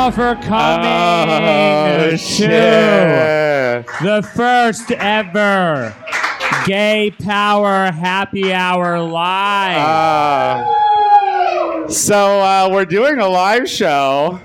[0.00, 2.48] all for coming Oh, to shit.
[4.02, 5.94] the first ever
[6.64, 9.76] Gay Power Happy Hour Live.
[10.64, 14.40] Uh, so uh, we're doing a live show.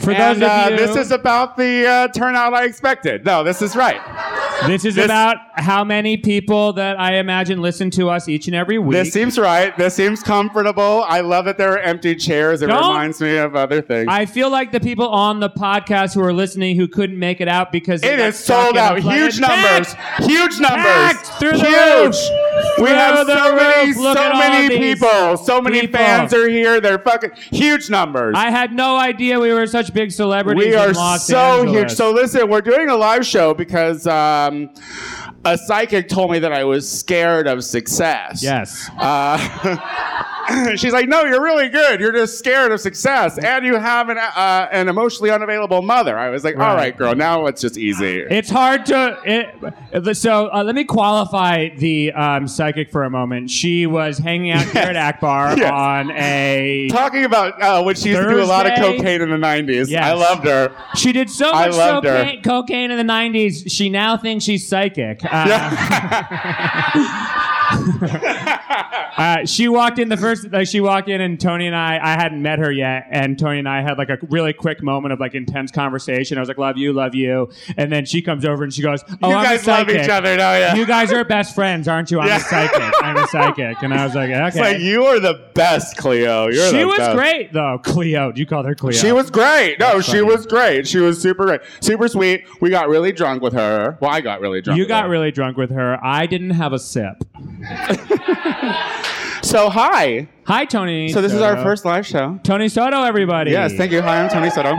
[0.00, 3.24] for those and of uh, you, this is about the uh, turnout I expected.
[3.24, 4.00] No, this is right.
[4.66, 8.56] This is this- about how many people that I imagine listen to us each and
[8.56, 8.92] every week.
[9.04, 9.76] This seems right.
[9.76, 11.04] This seems comfortable.
[11.06, 12.62] I love that there are empty chairs.
[12.62, 14.06] It Don't- reminds me of other things.
[14.08, 17.48] I feel like the people on the podcast who are listening who couldn't make it
[17.48, 18.98] out because they it got is stuck sold in a out.
[19.00, 19.18] plane.
[19.18, 19.94] Huge numbers.
[19.94, 20.24] Packed!
[20.24, 20.82] Huge numbers.
[20.84, 22.06] Packed through the Huge.
[22.06, 22.16] roof.
[22.78, 23.96] We Through have the so many, roof.
[23.98, 25.36] Look so at all many these people.
[25.36, 25.98] So many people.
[25.98, 26.80] fans are here.
[26.80, 28.34] They're fucking huge numbers.
[28.36, 30.66] I had no idea we were such big celebrities.
[30.66, 31.76] we are in Los so Angeles.
[31.76, 31.90] huge.
[31.92, 34.70] So listen, we're doing a live show because uh, um,
[35.44, 38.42] a psychic told me that I was scared of success.
[38.42, 38.88] yes.
[38.98, 39.38] Uh,
[40.76, 42.00] she's like, no, you're really good.
[42.00, 46.18] You're just scared of success, and you have an uh, an emotionally unavailable mother.
[46.18, 46.74] I was like, all Right.
[46.76, 48.20] right, girl, now it's just easy.
[48.20, 49.18] It's hard to.
[49.24, 53.50] It, so uh, let me qualify the um, psychic for a moment.
[53.50, 55.70] She was hanging out here at Akbar Yes.
[55.70, 56.88] on a.
[56.90, 59.88] Talking about uh, when she used to do a lot of cocaine in the '90s.
[59.88, 60.04] Yes.
[60.04, 60.74] I loved her.
[60.96, 63.70] She did so much cocaine, cocaine in the '90s.
[63.70, 65.20] She now thinks she's psychic.
[65.24, 66.22] Uh,
[69.16, 70.50] uh, she walked in the first.
[70.50, 71.98] Like she walked in, and Tony and I.
[72.02, 75.12] I hadn't met her yet, and Tony and I had like a really quick moment
[75.12, 76.38] of like intense conversation.
[76.38, 79.02] I was like, "Love you, love you," and then she comes over and she goes,
[79.22, 80.80] "Oh, you I'm a guys love each other, don't you?
[80.80, 82.20] You guys are best friends, aren't you?
[82.20, 82.36] I'm Yeah.
[82.36, 82.94] a psychic.
[83.02, 86.48] I'm a psychic." And I was like, "Okay." It's like you are the best, Cleo.
[86.48, 87.16] You're she was best.
[87.16, 87.78] great though.
[87.82, 88.92] Cleo, you called her Cleo.
[88.96, 89.78] She was great.
[89.78, 90.22] No, That's she funny.
[90.24, 90.86] was great.
[90.86, 91.60] She was super great.
[91.80, 92.44] Super sweet.
[92.60, 93.96] We got really drunk with her.
[94.00, 94.78] Well, I got really drunk.
[94.78, 95.10] You got her.
[95.10, 95.98] really drunk with her.
[96.04, 97.24] I didn't have a sip.
[99.42, 100.28] So, hi.
[100.46, 101.12] Hi, Tony.
[101.12, 102.38] So, this is our first live show.
[102.44, 103.50] Tony Soto, everybody.
[103.50, 104.00] Yes, thank you.
[104.00, 104.70] Hi, I'm Tony Soto.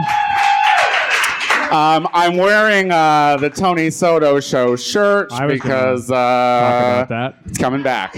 [1.70, 7.04] Um, I'm wearing uh, the Tony Soto Show shirt I was gonna because Talk uh,
[7.04, 7.36] about that.
[7.46, 8.14] it's coming back.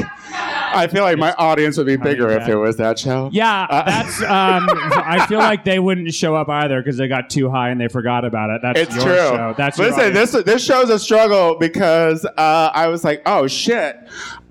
[0.74, 3.30] I feel like my audience would be bigger if it was that show.
[3.32, 4.20] Yeah, Uh, that's.
[4.22, 7.80] Um, I feel like they wouldn't show up either because they got too high and
[7.80, 8.60] they forgot about it.
[8.62, 9.14] That's It's your true.
[9.16, 9.54] show.
[9.56, 10.32] That's your Listen, audience.
[10.32, 13.96] this this show's a struggle because uh, I was like, oh shit,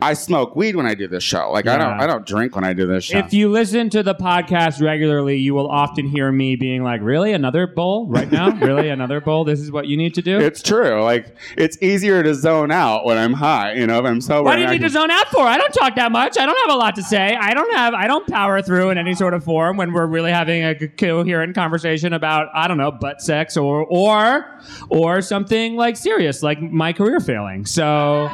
[0.02, 1.52] I smoke weed when I do this show.
[1.52, 2.04] Like I don't Yeah.
[2.04, 3.18] I don't drink when I do this show.
[3.18, 7.34] If you listen to the podcast regularly, you will often hear me being like, "Really,
[7.34, 8.50] another bowl right now?
[8.60, 9.44] really, another bowl?
[9.46, 11.02] This is what you need to do." it's true.
[11.04, 13.74] Like it's easier to zone out when I'm high.
[13.74, 14.44] You know, if I'm sober.
[14.44, 15.42] What do you and I need to can- zone out for?
[15.42, 16.38] I don't talk that much.
[16.40, 17.36] I don't have a lot to say.
[17.36, 17.94] I don't have.
[17.94, 21.54] I don't power through in any sort of form when we're really having a coherent
[21.56, 24.60] conversation about I don't know butt sex or or
[24.90, 27.66] or something like serious, like my career failing.
[27.66, 28.30] So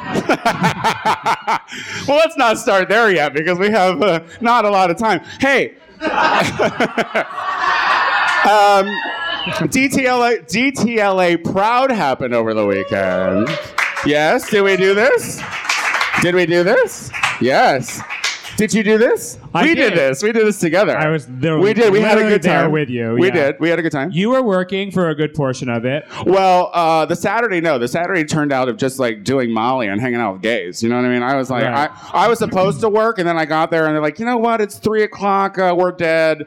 [2.06, 5.20] well, let's not start there yet because we have uh, not a lot of time.
[5.40, 5.76] Hey.
[6.02, 6.10] um,
[9.70, 13.48] DTLA, DTLA Proud happened over the weekend.
[14.04, 15.40] Yes, did we do this?
[16.22, 17.10] Did we do this?
[17.42, 18.00] Yes.
[18.56, 19.38] Did you do this?
[19.54, 19.90] I we did.
[19.90, 19.98] did.
[19.98, 20.22] this.
[20.22, 20.96] We did this together.
[20.96, 21.90] I was there- We did.
[21.90, 23.32] We had a good time with you, We yeah.
[23.34, 23.60] did.
[23.60, 24.10] We had a good time.
[24.12, 26.04] you were working for a good portion of it.
[26.26, 30.00] Well, uh, the Saturday, no, the Saturday turned out of just like doing Molly and
[30.00, 30.82] hanging out with gays.
[30.82, 31.22] You know what I mean?
[31.22, 31.90] I was like, Right.
[31.90, 34.26] I, I was supposed to work, and then I got there, and they're like, you
[34.26, 34.60] know what?
[34.60, 35.58] It's three o'clock.
[35.58, 36.46] Uh, we're dead.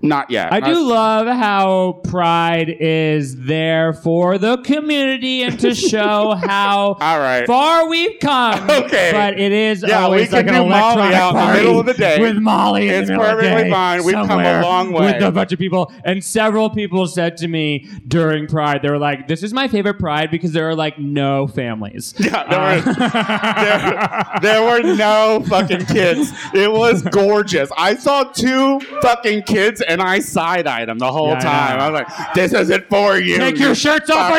[0.00, 0.52] Not yet.
[0.52, 6.96] I was- do love how Pride is there for the community and to show how
[7.00, 7.46] All right.
[7.46, 8.68] far we've come.
[8.88, 9.10] Okay.
[9.12, 11.86] But it is Yeah, always we like an Molly out in the party middle of
[11.86, 12.20] the day.
[12.20, 12.88] with Molly.
[12.88, 14.04] in It's the middle of the perfectly fine.
[14.04, 15.12] We've come a long way.
[15.14, 18.98] With a bunch of people, and several people said to me during Pride, they were
[18.98, 22.76] like, "This is my favorite Pride because there are like no families." Yeah, there, Uh,
[22.76, 26.32] were, there, there were no fucking kids.
[26.54, 27.70] It was gorgeous.
[27.76, 31.78] I saw two fucking kids, and I side eyed him the whole Yeah, time.
[31.78, 31.84] know.
[31.84, 34.38] I was like, "This isn't for you." Take your shirts off, out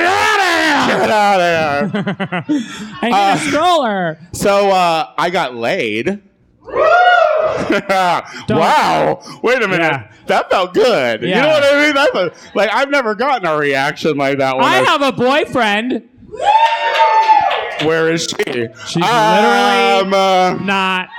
[0.88, 2.02] Get out of here.
[2.02, 2.64] of here.
[3.02, 4.18] I need Uh, a stroller.
[4.34, 6.22] So uh, I got laid.
[8.50, 9.22] wow!
[9.44, 9.80] Wait a minute.
[9.82, 10.12] Yeah.
[10.28, 11.22] That felt good.
[11.24, 11.96] You know what I mean?
[11.96, 14.66] That felt, like I've never gotten a reaction like that one.
[14.66, 16.08] I have a boyfriend.
[17.84, 18.44] Where is she?
[18.88, 21.10] She's literally um, uh, not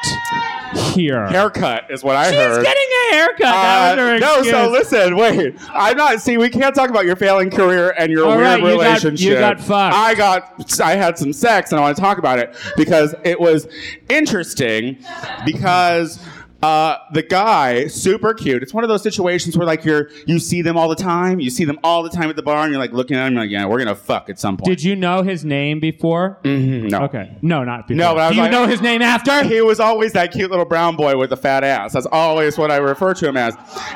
[0.95, 1.27] here.
[1.29, 2.33] haircut is what I heard.
[2.33, 2.65] She's heard.
[2.65, 3.39] getting a haircut.
[3.41, 5.55] that was her Uh, no, so listen, wait.
[5.71, 6.21] I'm not.
[6.21, 9.21] See, we can't talk about your failing career and your All weird right, you got-
[9.21, 9.95] you got fucked.
[9.97, 10.81] I got.
[10.81, 13.67] I had some sex, and I want to talk about it because it was
[14.09, 14.99] interesting.
[15.45, 16.19] Because
[16.63, 18.63] Uh, the guy, super cute.
[18.63, 21.41] It's one of those situations where like you're you see them all the time.
[21.41, 23.35] You see them all the time at the bar, and you're like looking at them
[23.35, 24.67] like, yeah, we're gonna fuck at some point.
[24.67, 26.39] Did you know his name before?
[26.45, 26.99] Mhm, no.
[27.05, 27.35] Okay.
[27.41, 27.99] No, not before.
[27.99, 29.43] No, but I was Do you like- know his name after?
[29.45, 31.95] He was always that cute little brown boy with a fat ass.
[31.95, 33.55] That's always what I refer to him as.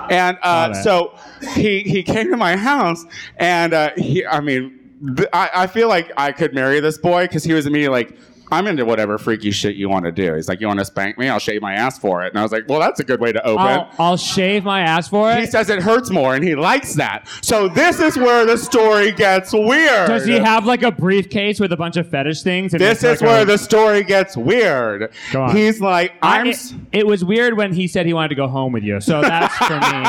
[0.09, 1.15] And uh, so
[1.55, 3.05] he he came to my house,
[3.37, 4.79] and uh, he, I mean,
[5.17, 8.17] th- I, I feel like I could marry this boy because he was immediately like.
[8.53, 10.35] I'm into whatever freaky shit you want to do.
[10.35, 11.29] He's like, you want to spank me?
[11.29, 12.29] I'll shave my ass for it.
[12.29, 13.65] And I was like, well, that's a good way to open.
[13.67, 15.41] I'll, I'll shave my ass for it.
[15.41, 17.29] He says it hurts more, and he likes that.
[17.43, 20.09] So this is where the story gets weird.
[20.09, 22.73] Does he have like a briefcase with a bunch of fetish things?
[22.75, 25.13] and This is like where a- the story gets weird.
[25.33, 25.57] Go on.
[25.57, 26.47] He's like, I- I'm.
[26.49, 29.01] it, it was weird when he said he wanted to go home with you.
[29.01, 30.05] So that's for me.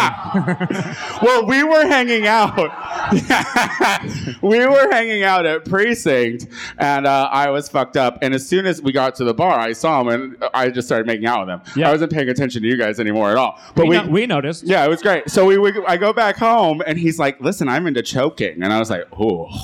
[1.21, 2.55] Well, we were hanging out.
[4.41, 6.47] we were hanging out at precinct,
[6.77, 8.19] and uh, I was fucked up.
[8.25, 10.87] And as soon as we got to the bar, I saw him, and I just
[10.87, 11.61] started making out with him.
[11.75, 11.89] Yeah.
[11.89, 13.59] I wasn't paying attention to you guys anymore at all.
[13.75, 14.63] But we, we, no- we noticed.
[14.63, 15.29] yeah, it was great.
[15.29, 18.73] So we, we, I go back home, and he's like, "Listen, I'm into choking," and
[18.73, 19.47] I was like, "Ooh."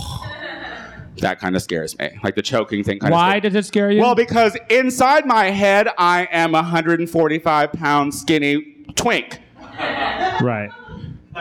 [1.17, 2.09] That kind of scares me.
[2.23, 4.01] Like the choking thing kind of Why does it scare you?
[4.01, 9.39] Well, because inside my head, I am a 145 pound skinny twink.
[9.77, 10.71] right.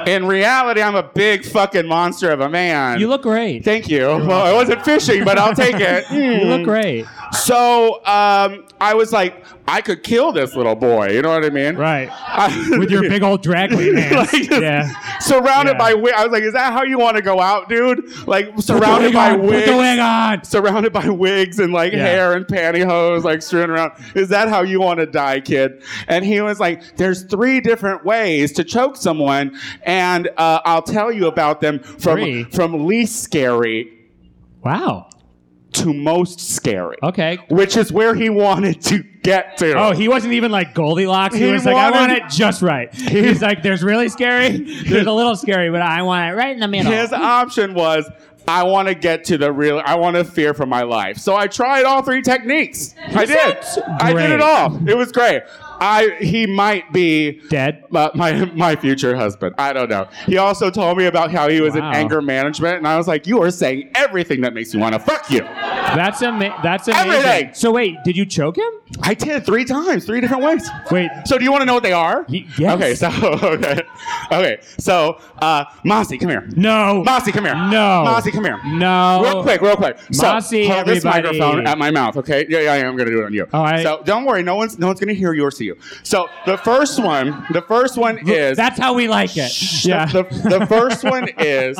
[0.06, 3.00] In reality, I'm a big fucking monster of a man.
[3.00, 3.64] You look great.
[3.64, 4.06] Thank you.
[4.06, 6.04] Well, I wasn't fishing, but I'll take it.
[6.20, 6.64] You look hmm.
[6.64, 7.06] great.
[7.32, 11.10] So um, I was like, I could kill this little boy.
[11.10, 11.76] You know what I mean?
[11.76, 12.08] Right.
[12.10, 14.32] I- With your big old drag queen hands.
[14.32, 14.88] Like, yeah.
[15.20, 15.78] Surrounded Yeah.
[15.78, 18.26] by wi- I was like, is that how you want to go out, dude?
[18.26, 19.66] Like surrounded by on, Put wigs.
[19.70, 20.44] the wig on.
[20.44, 21.98] surrounded by wigs and like Yeah.
[22.04, 23.92] hair and pantyhose like strewn around.
[24.16, 25.82] Is that how you want to die, kid?
[26.08, 31.12] And he was like, "There's three different ways to choke someone, and uh, I'll tell
[31.12, 32.44] you about them from Three?
[32.44, 33.92] from least scary
[34.64, 35.08] Wow.
[35.74, 37.38] To most scary." Okay.
[37.48, 39.74] Which is where he wanted to get to.
[39.74, 41.34] Oh, he wasn't even like Goldilocks.
[41.34, 42.92] He, He was like, I want it just right.
[42.94, 46.52] He, He's like, there's really scary, there's a little scary, but I want it right
[46.52, 46.90] in the middle.
[46.90, 48.08] His option was,
[48.48, 49.80] I want to get to the real.
[49.84, 51.18] I want to fear for my life.
[51.18, 52.94] So I tried all three techniques.
[52.98, 53.36] I did.
[53.36, 54.88] That's I did it all.
[54.88, 55.42] It was great.
[55.80, 57.84] I he might be Dead.
[57.90, 59.54] my, my my future husband.
[59.58, 60.08] I don't know.
[60.26, 61.90] He also told me about how he was Wow.
[61.90, 64.92] in anger management, and I was like, "You are saying everything that makes me want
[64.94, 67.10] to fuck you." That's ama- That's amazing.
[67.12, 67.54] Everything.
[67.54, 68.70] So wait, did you choke him?
[69.02, 70.68] I did three times, three different ways.
[70.90, 71.08] Wait.
[71.24, 72.26] So do you want to know what they are?
[72.28, 72.74] Y- yes.
[72.74, 72.94] Okay.
[72.94, 73.08] So
[73.54, 73.80] okay.
[74.32, 74.58] Okay.
[74.78, 76.48] So uh, Mossy, come here.
[76.56, 77.02] No.
[77.04, 77.54] Mossy, come here.
[77.54, 78.02] No.
[78.04, 78.60] Mossy, come here.
[78.66, 79.22] No.
[79.22, 79.96] Real quick, real quick.
[80.12, 82.46] So Mossy, hold this microphone at my mouth, okay?
[82.48, 83.46] Yeah, yeah, yeah, I'm gonna do it on you.
[83.52, 83.82] All right.
[83.82, 85.69] So don't worry, no one's no one's gonna hear you or see you.
[86.02, 89.84] So the first one, the first one is That's how we like it.
[89.84, 90.06] Yeah.
[90.06, 91.78] the, the first one is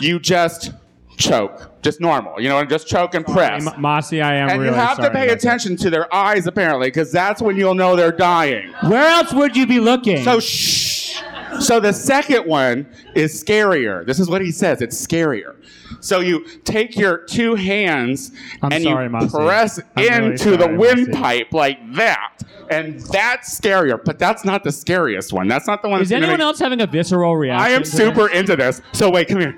[0.00, 0.72] you just
[1.16, 2.40] choke, just normal.
[2.40, 3.66] You know, just choke and press.
[3.66, 6.12] M- Mossy, I am And really you have to sorry pay about attention to their
[6.14, 8.72] eyes, apparently, because that's when you'll know they're dying.
[8.86, 10.24] Where else would you be looking?
[10.24, 11.22] So shh.
[11.60, 14.06] So the second one is scarier.
[14.06, 14.80] This is what he says.
[14.82, 15.56] It's scarier.
[16.00, 19.28] So you take your two hands I'm and sorry, you Mossy.
[19.36, 24.02] press I'm really into the sorry, windpipe like that, and that's scarier.
[24.02, 25.48] But that's not the scariest one.
[25.48, 26.00] That's not the one.
[26.00, 27.64] Is anyone make- else having a visceral reaction?
[27.64, 28.80] I am super into this.
[28.92, 29.56] So wait, come here.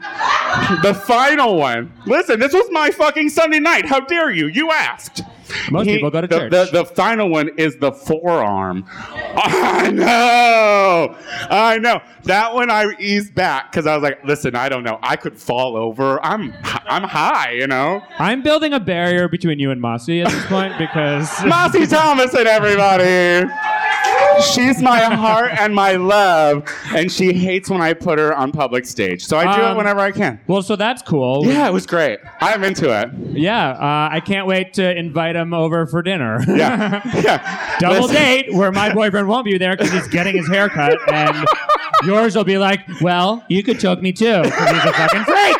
[0.83, 1.93] the final one.
[2.07, 3.87] Listen, this was my fucking Sunday night.
[3.87, 4.47] How dare you?
[4.47, 5.23] You asked.
[5.71, 6.51] Most people go to the, church.
[6.51, 8.85] The, the final one is the forearm.
[8.91, 11.17] I know.
[11.51, 12.01] I know.
[12.25, 14.99] That one I eased back because I was like, listen, I don't know.
[15.03, 16.25] I could fall over.
[16.25, 18.03] I'm I'm high, you know.
[18.19, 22.46] I'm building a barrier between you and Mossy at this point because Mossy Thomas and
[22.46, 23.51] everybody.
[24.41, 28.86] She's my heart and my love, and she hates when I put her on public
[28.86, 29.24] stage.
[29.24, 30.41] So I do it Um, whenever I can.
[30.46, 31.46] Well, so that's cool.
[31.46, 32.19] Yeah, it was great.
[32.41, 33.10] I'm into it.
[33.36, 36.41] Yeah, uh, I can't wait to invite him over for dinner.
[36.48, 37.01] Yeah.
[37.22, 37.77] Yeah.
[37.81, 40.98] Double Listen- date where my boyfriend won't be there because he's getting his hair cut,
[41.12, 41.46] and
[42.05, 45.56] yours will be like, well, you could choke me too because he's a fucking freak.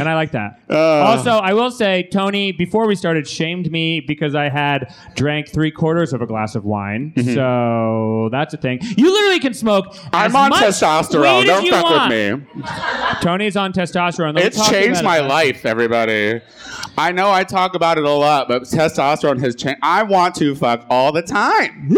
[0.00, 0.60] And I like that.
[0.68, 0.76] Uh.
[1.02, 5.70] also, I will say, Tony, before we started, shamed me because I had drank three
[5.70, 7.12] quarters of a glass of wine.
[7.34, 8.80] So that's a thing.
[8.96, 9.86] You literally can smoke.
[9.92, 10.08] Mm-hmm.
[10.16, 11.44] I'm on testosterone.
[11.44, 12.10] Don't fuck want.
[12.10, 12.64] with me.
[13.22, 14.34] Tony's on testosterone.
[14.34, 15.28] Let me It's changed my it.
[15.28, 16.40] life, everybody.
[16.96, 19.80] I know I talk about it a lot, but testosterone has changed.
[19.82, 21.90] I want to fuck all the time.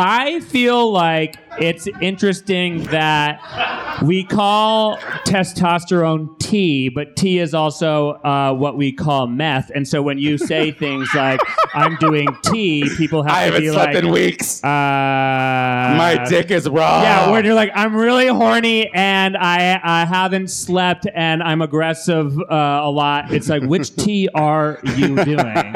[0.00, 4.96] I feel like it's interesting that we call
[5.26, 9.70] testosterone T, but T is also uh, what we call meth.
[9.74, 11.40] And so when you say things like
[11.74, 14.62] "I'm doing T," people have I to haven't be slept like, in weeks.
[14.64, 17.02] uh, My dick is raw.
[17.02, 22.38] Yeah, when you're like, I'm really horny and I I haven't slept and I'm aggressive
[22.38, 22.44] uh,
[22.84, 23.32] a lot.
[23.32, 25.74] It's like, which T are you doing?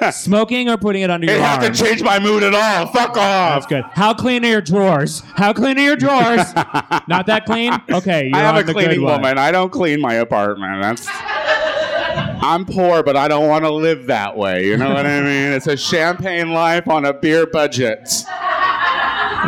[0.12, 1.40] Smoking or putting it under your arm?
[1.40, 1.72] it your have arm?
[1.72, 2.86] to change my mood at all.
[2.92, 3.16] Fuck off.
[3.16, 3.84] That's good.
[3.92, 4.89] How clean are your drawers?
[5.34, 6.54] How clean are your drawers?
[7.06, 7.72] Not that clean.
[7.90, 9.20] Okay, you're I have on a the cleaning good one.
[9.22, 9.38] woman.
[9.38, 10.82] I don't clean my apartment.
[10.82, 11.06] That's.
[12.42, 14.66] I'm poor, but I don't want to live that way.
[14.66, 15.52] You know what I mean?
[15.52, 18.08] It's a champagne life on a beer budget.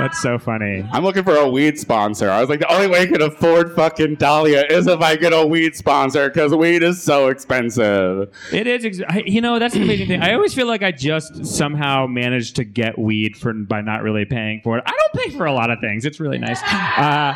[0.02, 0.84] That's so funny.
[0.90, 2.28] I'm looking for a weed sponsor.
[2.28, 5.32] I was like, the only way I can afford fucking Dahlia is if I get
[5.32, 8.28] a weed sponsor because weed is so expensive.
[8.52, 10.20] It is, ex- I- you know, that's the amazing thing.
[10.20, 14.24] I always feel like I just somehow managed to get weed for by not really
[14.24, 14.82] paying for it.
[14.86, 16.04] I don't pay for a lot of things.
[16.04, 16.60] It's really nice.
[16.64, 17.34] Uh,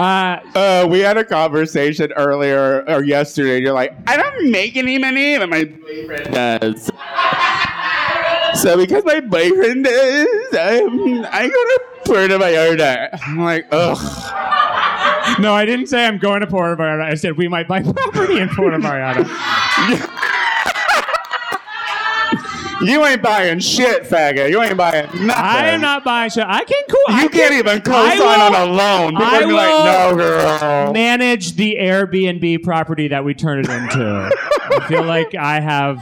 [0.00, 3.60] uh, Uh, we had a conversation earlier or yesterday.
[3.60, 6.90] You're like, I don't make any money, but my boyfriend does.
[8.54, 13.18] So because my boyfriend does, um, I go to Puerto Vallarta.
[13.26, 13.98] I'm like, ugh.
[15.40, 17.02] no, I didn't say I'm going to Puerto Vallarta.
[17.02, 20.08] I said we might buy property in Puerto Vallarta.
[22.82, 24.50] You ain't buying shit, faggot.
[24.50, 25.30] You ain't buying nothing.
[25.30, 26.42] I am not buying shit.
[26.44, 26.98] I can cool.
[27.16, 29.10] I You can can't even I co-sign will- on a loan.
[29.12, 30.92] People I like, no, girl.
[30.92, 34.32] manage the Airbnb property that we turn it into.
[34.80, 35.98] I feel like I have.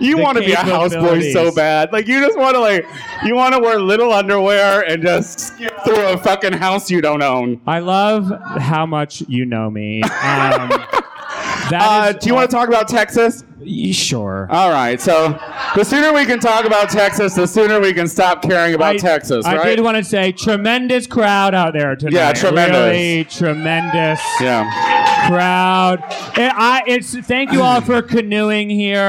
[0.00, 1.92] You want to be a houseboy so bad.
[1.92, 2.86] Like you just want to like
[3.24, 7.22] you want to wear little underwear and just skip through a fucking house you don't
[7.22, 7.60] own.
[7.66, 10.02] I love how much you know me.
[10.02, 10.10] Um,
[11.70, 13.44] that Uh, is- do you want to talk about Texas?
[13.92, 14.46] Sure.
[14.50, 15.00] All right.
[15.00, 15.38] So
[15.74, 18.98] the sooner we can talk about Texas, the sooner we can stop caring about I,
[18.98, 19.76] Texas, I right?
[19.76, 22.12] did want to say tremendous crowd out there tonight.
[22.14, 22.78] Yeah, tremendous.
[22.78, 25.28] Really tremendous yeah.
[25.28, 26.00] crowd.
[26.36, 29.00] It, I, it's thank you all for canoeing here.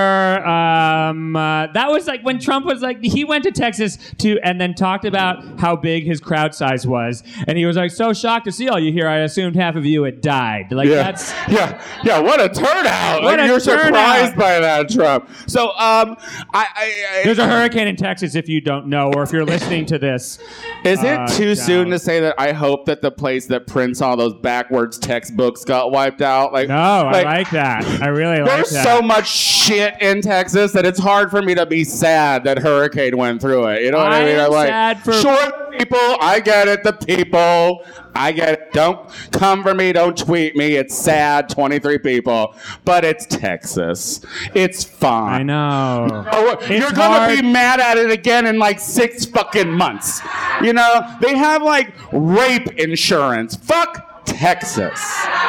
[0.46, 4.60] Um, uh, that was like when Trump was like he went to Texas to and
[4.62, 8.46] then talked about how big his crowd size was, and he was like so shocked
[8.46, 9.08] to see all you here.
[9.08, 10.72] I assumed half of you had died.
[10.72, 10.96] Like Yeah.
[10.96, 12.20] that's yeah, yeah.
[12.20, 13.24] What a turnout!
[13.24, 13.86] What Like, a you're turnout.
[13.86, 15.30] surprised by that, Trump.
[15.48, 16.16] So, um,
[16.54, 19.46] I, I, I there's a hurricane in Texas if you don't know, or if you're
[19.46, 20.40] listening to this.
[20.84, 24.02] Is it Uh, too soon to say that I hope that the place that prints
[24.02, 26.54] all those backwards textbooks got wiped out?
[26.54, 27.84] Like, No, I like that.
[28.02, 28.70] I really like that.
[28.70, 32.60] There's so much shit in Texas that it's hard for me to be sad that
[32.60, 33.82] hurricane went through it.
[33.84, 34.40] You know what I, I mean?
[34.40, 36.18] I'm like, sad for- sure, people.
[36.22, 36.84] I get it.
[36.84, 37.84] The people.
[38.16, 38.72] I get it.
[38.72, 39.92] Don't come for me.
[39.92, 40.76] Don't tweet me.
[40.76, 41.50] It's sad.
[41.50, 42.56] 23 people,
[42.86, 44.22] but it's Texas.
[44.54, 45.42] It's fine.
[45.42, 46.26] I know.
[46.32, 50.22] Oh, you're gonna be mad at it again in like six fucking months.
[50.62, 53.56] You know, they have like rape insurance.
[53.56, 55.00] Fuck Texas.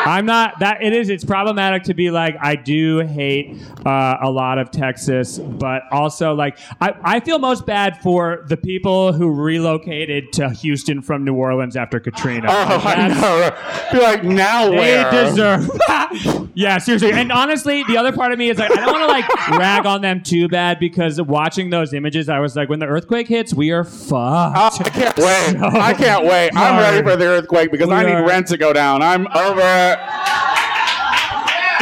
[0.07, 4.31] I'm not that it is it's problematic to be like I do hate uh, a
[4.31, 9.31] lot of Texas but also like I, I feel most bad for the people who
[9.33, 12.47] relocated to Houston from New Orleans after Katrina.
[12.49, 13.89] Oh, Like, I know.
[13.93, 15.11] Be like, now They where?
[15.11, 15.69] deserve.
[16.55, 17.13] yeah, seriously.
[17.13, 19.87] And honestly, the other part of me is like, I don't want to like rag
[19.87, 23.53] on them too bad because watching those images, I was like, when the earthquake hits,
[23.55, 24.57] we are fucked.
[24.57, 25.57] Oh, I can't wait.
[25.81, 26.51] I can't wait.
[26.55, 29.03] I'm ready for the earthquake because I need are- rent to go down.
[29.03, 29.99] I'm over it.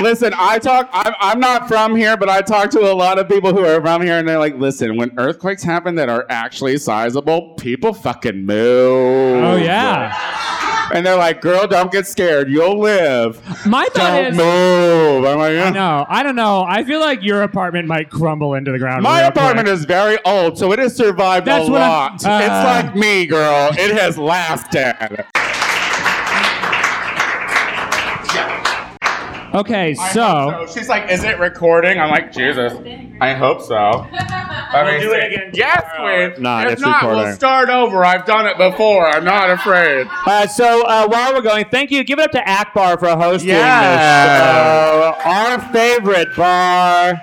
[0.02, 0.88] Listen, I talk.
[0.92, 3.80] I'm, I'm not from here, but I talk to a lot of people who are
[3.80, 8.44] from here, and they're like, "Listen, when earthquakes happen that are actually sizable, people fucking
[8.44, 10.90] move." Oh yeah.
[10.92, 12.50] And they're like, "Girl, don't get scared.
[12.50, 13.40] You'll live.
[13.64, 14.36] My thought Don't is.
[14.36, 15.70] move." I'm like, yeah.
[15.70, 16.64] No, I don't know.
[16.68, 19.04] I feel like your apartment might crumble into the ground.
[19.04, 19.78] My real apartment quick.
[19.78, 22.24] is very old, so it has survived That's a what I'm- lot.
[22.26, 22.40] uh.
[22.42, 23.70] it's like me, girl.
[23.78, 25.24] It has lasted.
[29.54, 30.74] Okay, I so hope so.
[30.78, 32.72] she's like, "Is it recording?" I'm like, "Jesus,
[33.20, 34.04] I hope so."
[34.72, 36.30] Let me do it again Yes, tomorrow.
[36.32, 36.42] queen.
[36.42, 37.22] No, if it's not, recording.
[37.26, 38.04] we'll start over.
[38.04, 39.06] I've done it before.
[39.06, 40.08] I'm not afraid.
[40.26, 42.02] uh, so uh, while we're going, thank you.
[42.02, 43.96] Give it up to Akbar for hosting Yeah.
[43.96, 45.16] this.
[45.24, 47.22] Uh, our favorite bar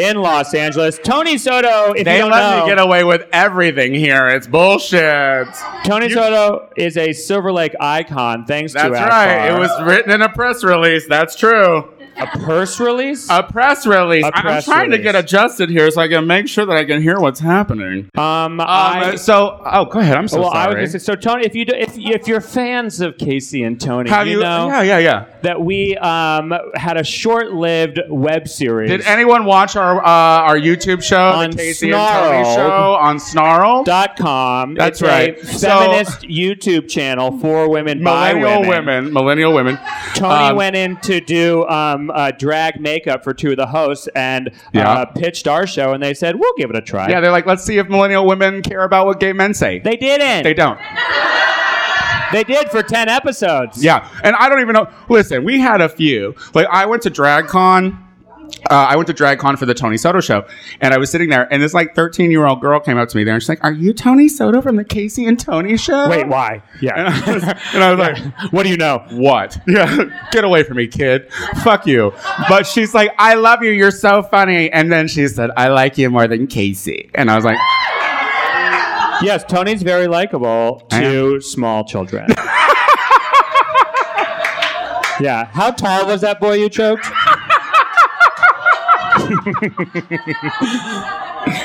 [0.00, 0.98] in Los Angeles.
[1.04, 4.28] Tony Soto, if They you don't let know, me get away with everything here.
[4.28, 5.46] It's bullshit.
[5.84, 8.44] Tony Soto is a Silver Lake icon.
[8.46, 9.54] Thanks That's to That's right.
[9.54, 11.06] It was written in a press release.
[11.06, 11.92] That's true.
[12.16, 13.28] A purse release?
[13.30, 14.24] A press release.
[14.24, 17.00] I'm press trying to get adjusted here so I can make sure that I can
[17.02, 18.10] hear what's happening.
[18.16, 20.16] Um, Um, I, so, oh, go ahead.
[20.16, 21.00] I'm so well, I was sorry.
[21.00, 24.40] so Tony, if you do, if if you're fans of Casey and Tony, Have you?
[24.40, 25.24] know yeah, yeah, yeah.
[25.42, 28.90] that we um had a short-lived web series.
[28.90, 33.18] Did anyone watch our uh, our YouTube show, On the Casey and Tony show on
[33.84, 34.74] snarl.com?
[34.74, 35.38] That's it's right.
[35.38, 38.86] A So- feminist YouTube channel for women by Millennial women.
[38.86, 39.12] women.
[39.12, 39.78] Millennial women.
[40.14, 44.08] Tony Um, went in to do um, uh, drag makeup for two of the hosts
[44.14, 44.88] and Yeah.
[44.90, 47.08] uh, pitched our show, and they said we'll give it a try.
[47.08, 49.78] Yeah, they're like, let's see if millennial women care about what gay men say.
[49.78, 50.44] they didn't.
[50.44, 50.78] They don't.
[52.32, 53.82] They did for ten episodes.
[53.82, 54.88] Yeah, and I don't even know.
[55.08, 56.36] Listen, we had a few.
[56.54, 57.98] Like I went to DragCon.
[58.70, 60.46] Uh, I went to DragCon for the Tony Soto show,
[60.80, 63.16] and I was sitting there, and this like 13 year old girl came up to
[63.16, 66.08] me there, and she's like, "Are you Tony Soto from the Casey and Tony show?"
[66.08, 66.62] Wait, why?
[66.74, 67.22] And Yeah.
[67.26, 68.18] I was, and I was like,
[68.52, 69.04] what do you know?
[69.10, 69.58] "What?
[69.66, 71.32] Yeah, get away from me, kid.
[71.62, 72.12] Fuck you."
[72.48, 73.70] But she's like, "I love you.
[73.70, 77.36] You're so funny." And then she said, "I like you more than Casey," and I
[77.36, 77.58] was like,
[79.22, 82.26] Yes, Tony's very likable to small children.
[85.20, 85.44] yeah.
[85.52, 87.06] How tall was that boy you choked?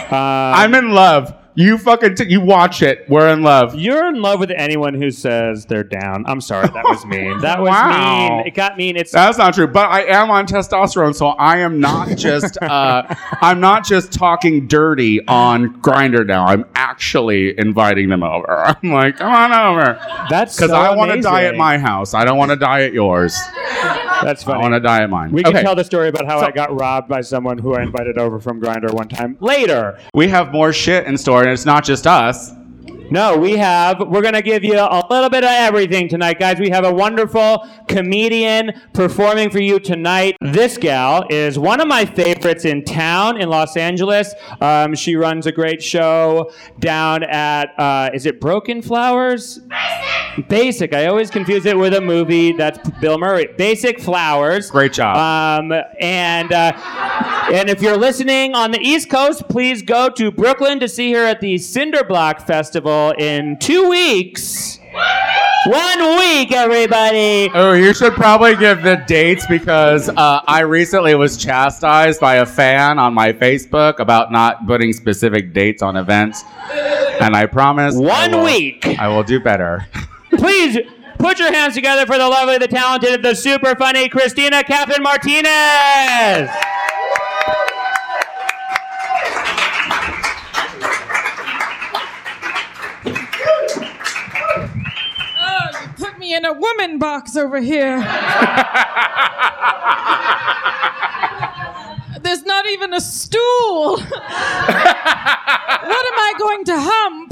[0.09, 3.05] Uh, "I'm in love." You fucking t- you watch it.
[3.09, 3.75] We're in love.
[3.75, 6.25] You're in love with anyone who says they're down.
[6.27, 7.39] I'm sorry, that was mean.
[7.39, 8.37] That was Wow.
[8.39, 8.47] mean.
[8.47, 8.97] It got mean.
[8.97, 13.03] It's That's not true, but I am on testosterone, so I am not just uh,
[13.41, 16.45] I'm not just talking dirty on Grindr now.
[16.45, 18.45] I'm actually inviting them over.
[18.83, 19.97] I'm like, come on over,
[20.29, 21.57] that's because so I want to die at amazing.
[21.57, 22.13] my house.
[22.13, 23.33] I don't want to die at yours.
[24.23, 24.61] That's I funny.
[24.61, 25.31] want to die at mine.
[25.31, 27.81] we can okay, tell the story about how I got robbed by someone who I
[27.83, 29.97] invited over from Grindr one time later.
[30.13, 32.51] we have more shit in store, and it's not just us.
[33.11, 33.99] No, we have.
[33.99, 36.59] We're going to give you a little bit of everything tonight, guys.
[36.59, 40.35] We have a wonderful comedian performing for you tonight.
[40.41, 44.33] This gal is one of my favorites in town in Los Angeles.
[44.59, 49.59] Um, she runs a great show down at, uh, is it Broken Flowers?
[50.49, 50.93] Basic.
[50.93, 52.53] I always confuse it with a movie.
[52.53, 53.47] That's Bill Murray.
[53.57, 54.69] Basic Flowers.
[54.71, 55.15] Great job.
[55.15, 56.73] Um, and uh,
[57.53, 61.23] and if you're listening on the East Coast, please go to Brooklyn to see her
[61.23, 64.79] at the Cinderblock Festival in two weeks.
[65.67, 67.49] One week, everybody.
[67.53, 72.45] Oh, you should probably give the dates because uh, I recently was chastised by a
[72.45, 76.43] fan on my Facebook about not putting specific dates on events,
[77.19, 78.85] and I promise I One will- week.
[78.99, 79.85] I will do better.
[80.37, 80.77] Please
[81.17, 86.49] put your hands together for the lovely, the talented, the super funny Christina Catherine Martinez.
[95.37, 97.97] Oh, you put me in a woman box over here.
[102.21, 103.97] There's not even a stool.
[103.97, 104.07] what am
[106.19, 107.31] I going to hump?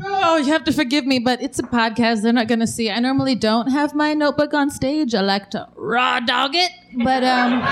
[0.04, 2.22] oh, you have to forgive me, but it's a podcast.
[2.22, 2.90] They're not going to see.
[2.90, 5.14] I normally don't have my notebook on stage.
[5.14, 6.72] I like to raw dog it,
[7.04, 7.62] but um.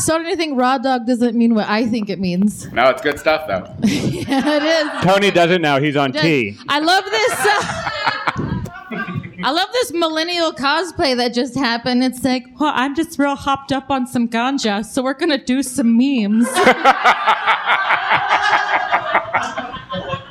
[0.00, 2.66] So anything raw dog doesn't mean what I think it means.
[2.72, 3.66] No, it's good stuff though.
[3.86, 5.04] yeah, it is.
[5.04, 5.78] Tony does it now.
[5.80, 6.56] He's on Just- T.
[6.68, 7.32] I love this.
[7.32, 7.76] Uh,
[9.42, 12.04] I love this millennial cosplay that just happened.
[12.04, 15.62] It's like, well, I'm just real hopped up on some ganja, so we're gonna do
[15.62, 16.46] some memes.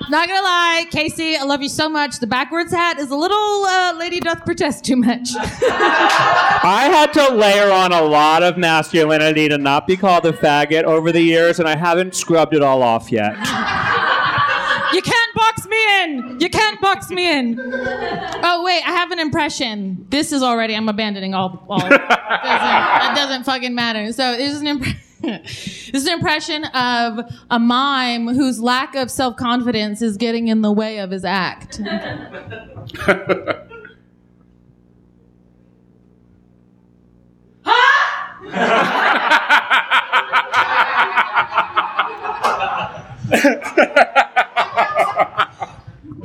[0.10, 2.18] Not gonna lie, Casey, I love you so much.
[2.18, 5.30] The backwards hat is a little uh, lady doth protest too much.
[5.36, 10.84] I had to layer on a lot of masculinity to not be called a faggot
[10.84, 13.34] over the years, and I haven't scrubbed it all off yet.
[14.94, 16.40] you can't box me in.
[16.40, 17.60] You can't box me in.
[17.60, 20.08] Oh wait, I have an impression.
[20.10, 20.76] This is already.
[20.76, 21.64] I'm abandoning all.
[21.70, 24.12] all doesn't, it doesn't fucking matter.
[24.12, 25.00] So this is an impression.
[25.22, 30.62] This is an impression of a mime whose lack of self confidence is getting in
[30.62, 31.80] the way of his act.
[31.80, 31.88] Wait,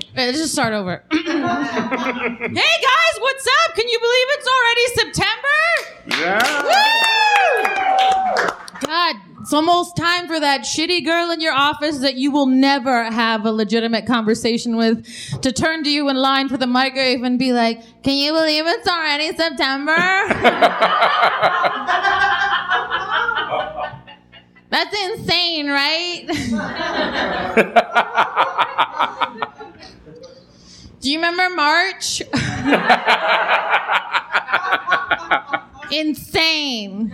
[0.17, 1.05] let's just start over.
[1.11, 3.75] hey guys, what's up?
[3.75, 5.49] Can you believe it's already September?
[6.23, 6.64] Yeah.
[9.55, 13.53] Almost time for that shitty girl in your office that you will never have a
[13.53, 15.07] legitimate conversation with
[15.43, 18.65] to turn to you in line for the microwave and be like, Can you believe
[18.67, 19.95] it's already September?
[24.71, 26.27] That's insane, right?
[31.05, 32.23] Do you remember March?
[35.91, 37.13] insane.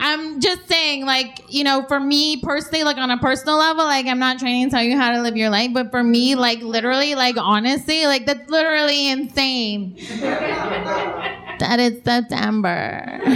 [0.00, 4.06] I'm just saying, like, you know, for me personally, like on a personal level, like
[4.06, 6.62] I'm not trying to tell you how to live your life, but for me, like
[6.62, 9.94] literally, like honestly, like that's literally insane.
[11.60, 13.20] that is September.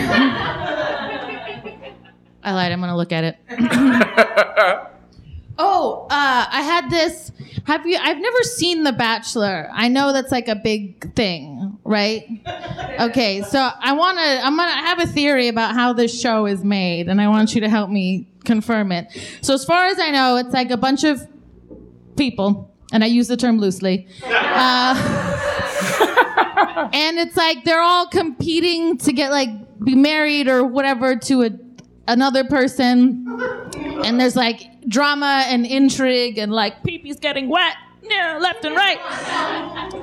[2.42, 2.72] I lied.
[2.72, 4.88] I'm gonna look at it.
[5.58, 7.32] oh, uh, I had this.
[7.64, 7.98] Have you?
[8.00, 9.68] I've never seen The Bachelor.
[9.72, 12.24] I know that's like a big thing, right?
[12.98, 14.44] Okay, so I want to.
[14.44, 17.60] I'm gonna have a theory about how this show is made, and I want you
[17.60, 19.06] to help me confirm it.
[19.40, 21.20] So, as far as I know, it's like a bunch of
[22.16, 24.08] people, and I use the term loosely.
[24.24, 24.94] Uh,
[26.92, 29.48] and it's like they're all competing to get like
[29.84, 31.50] be married or whatever to a
[32.08, 33.24] another person
[33.74, 38.98] and there's like drama and intrigue and like pee-pee's getting wet yeah, left and right.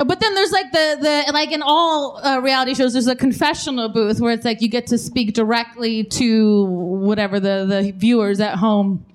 [0.06, 3.89] But then there's like the the like in all uh, reality shows, there's a confessional
[3.89, 8.56] booth where it's like you get to speak directly to whatever the the viewers at
[8.56, 9.06] home.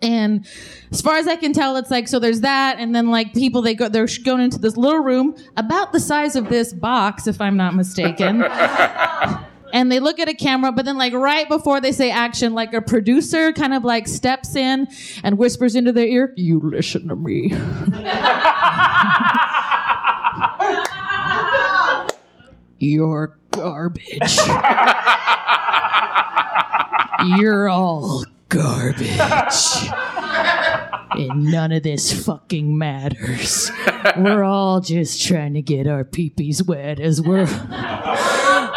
[0.00, 0.46] And
[0.92, 2.18] as far as I can tell, it's like so.
[2.18, 5.92] There's that, and then like people they go they're going into this little room about
[5.92, 8.44] the size of this box, if I'm not mistaken.
[9.72, 12.74] and they look at a camera, but then like right before they say action, like
[12.74, 14.88] a producer kind of like steps in
[15.22, 17.52] and whispers into their ear, "You listen to me."
[22.80, 24.38] You're garbage.
[27.38, 29.08] You're all garbage.
[31.10, 33.72] And none of this fucking matters.
[34.16, 37.46] We're all just trying to get our peepees wet as we're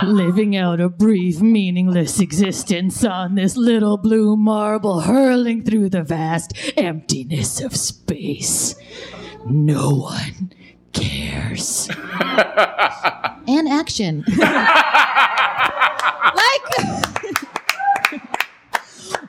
[0.03, 6.53] living out a brief, meaningless existence on this little blue marble hurling through the vast
[6.77, 8.75] emptiness of space.
[9.45, 10.53] No one
[10.93, 11.89] cares.
[13.47, 14.23] and action.
[14.37, 14.67] like.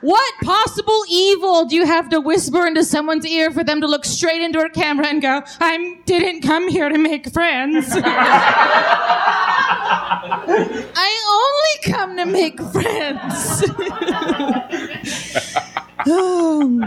[0.03, 4.03] What possible evil do you have to whisper into someone's ear for them to look
[4.03, 7.87] straight into a camera and go, I didn't come here to make friends?
[10.95, 13.63] I only come to make friends.
[16.05, 16.79] Um.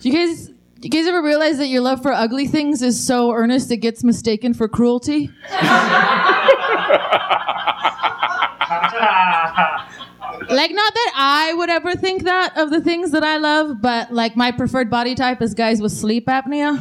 [0.00, 2.98] do you guys do you guys ever realize that your love for ugly things is
[3.04, 5.30] so earnest it gets mistaken for cruelty?
[10.50, 14.12] like not that I would ever think that of the things that I love, but
[14.12, 16.78] like my preferred body type is guys with sleep apnea.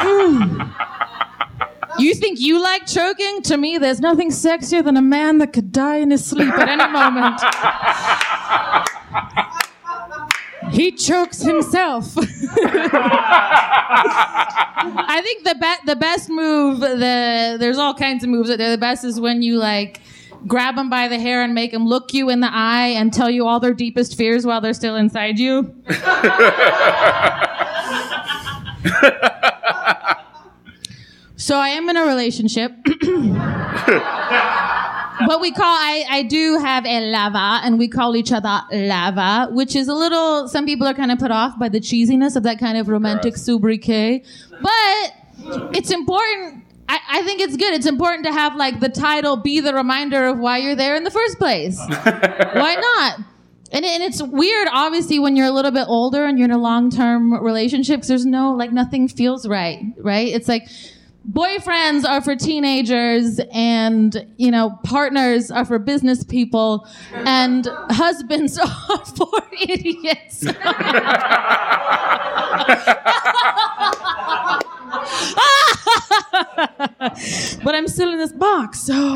[0.00, 0.62] Hmm.
[1.98, 3.42] You think you like choking?
[3.42, 6.68] To me, there's nothing sexier than a man that could die in his sleep at
[6.68, 7.40] any moment.
[10.72, 12.14] He chokes himself.
[15.10, 18.70] I think the be- the best move, the there's all kinds of moves out there.
[18.70, 20.00] The best is when you like
[20.46, 23.30] grab them by the hair and make them look you in the eye and tell
[23.30, 25.74] you all their deepest fears while they're still inside you.
[31.36, 32.72] so I am in a relationship.
[35.26, 39.48] but we call I, I do have a lava and we call each other lava
[39.52, 42.44] which is a little some people are kind of put off by the cheesiness of
[42.44, 44.22] that kind of romantic sobriquet
[44.62, 45.12] but
[45.74, 47.74] it's important I, I think it's good.
[47.74, 51.04] It's important to have like the title be the reminder of why you're there in
[51.04, 51.78] the first place.
[51.88, 53.18] Why not?
[53.70, 56.50] And, it- and it's weird obviously when you're a little bit older and you're in
[56.50, 60.28] a long-term relationship 'cause there's no like nothing feels right right?
[60.28, 60.68] It's like
[61.30, 69.04] boyfriends are for teenagers and you know partners are for business people and husbands are
[69.04, 70.44] for idiots
[77.64, 79.14] but i'm still in this box so.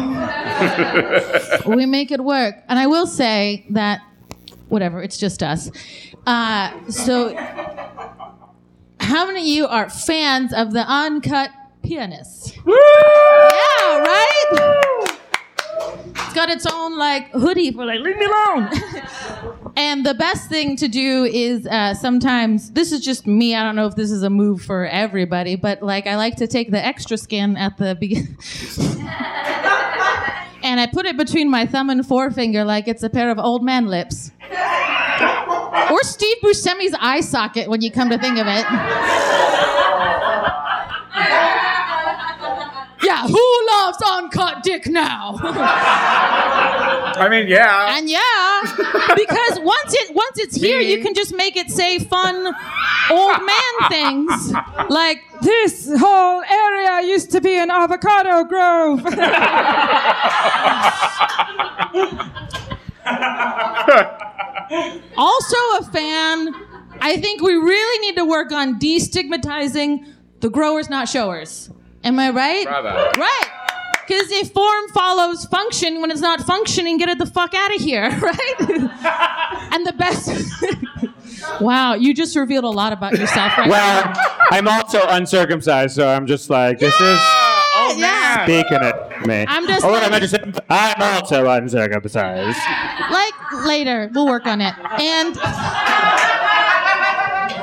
[1.66, 2.56] We make it work.
[2.68, 4.00] And i will say that
[4.68, 5.70] whatever it's just us.
[6.26, 7.34] Uh, so
[9.00, 11.50] how many of you are fans of the uncut
[11.82, 15.18] pianist yeah, right?
[16.34, 18.70] Got its own like hoodie for like, leave me alone.
[19.76, 23.76] and the best thing to do is uh, sometimes, this is just me, I don't
[23.76, 26.84] know if this is a move for everybody, but like I like to take the
[26.84, 28.36] extra skin at the beginning.
[30.62, 33.62] and I put it between my thumb and forefinger like it's a pair of old
[33.62, 34.30] man lips.
[35.90, 39.71] Or Steve Buscemi's eye socket when you come to think of it.
[43.12, 45.38] Yeah, who loves uncut dick now?
[45.42, 47.98] I mean, yeah.
[47.98, 48.62] and yeah,
[49.14, 52.54] because once it once it's here, you can just make it say fun
[53.10, 54.54] old man things
[54.88, 59.04] like this whole area used to be an avocado grove.
[65.18, 66.54] also a fan.
[67.02, 70.06] I think we really need to work on destigmatizing
[70.40, 71.68] the growers, not showers.
[72.04, 72.64] Am I right?
[72.64, 73.10] Bravo.
[73.18, 73.48] Right.
[74.06, 77.80] Because if form follows function, when it's not functioning, get it the fuck out of
[77.80, 78.54] here, right?
[79.72, 81.60] and the best.
[81.60, 84.12] wow, you just revealed a lot about yourself right Well,
[84.50, 87.18] I'm also uncircumcised, so I'm just like, this is
[87.74, 88.44] Oh, yeah.
[88.44, 89.44] speaking at me.
[89.48, 90.38] I'm just Oh, like- I meant to say,
[90.68, 92.58] I'm also uncircumcised.
[93.10, 93.34] like
[93.64, 95.34] later we'll work on it and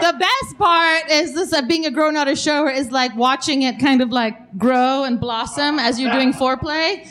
[0.02, 3.62] the best part is this uh, being a grown out of shower is like watching
[3.63, 7.06] it kind of like grow and blossom as you're doing foreplay.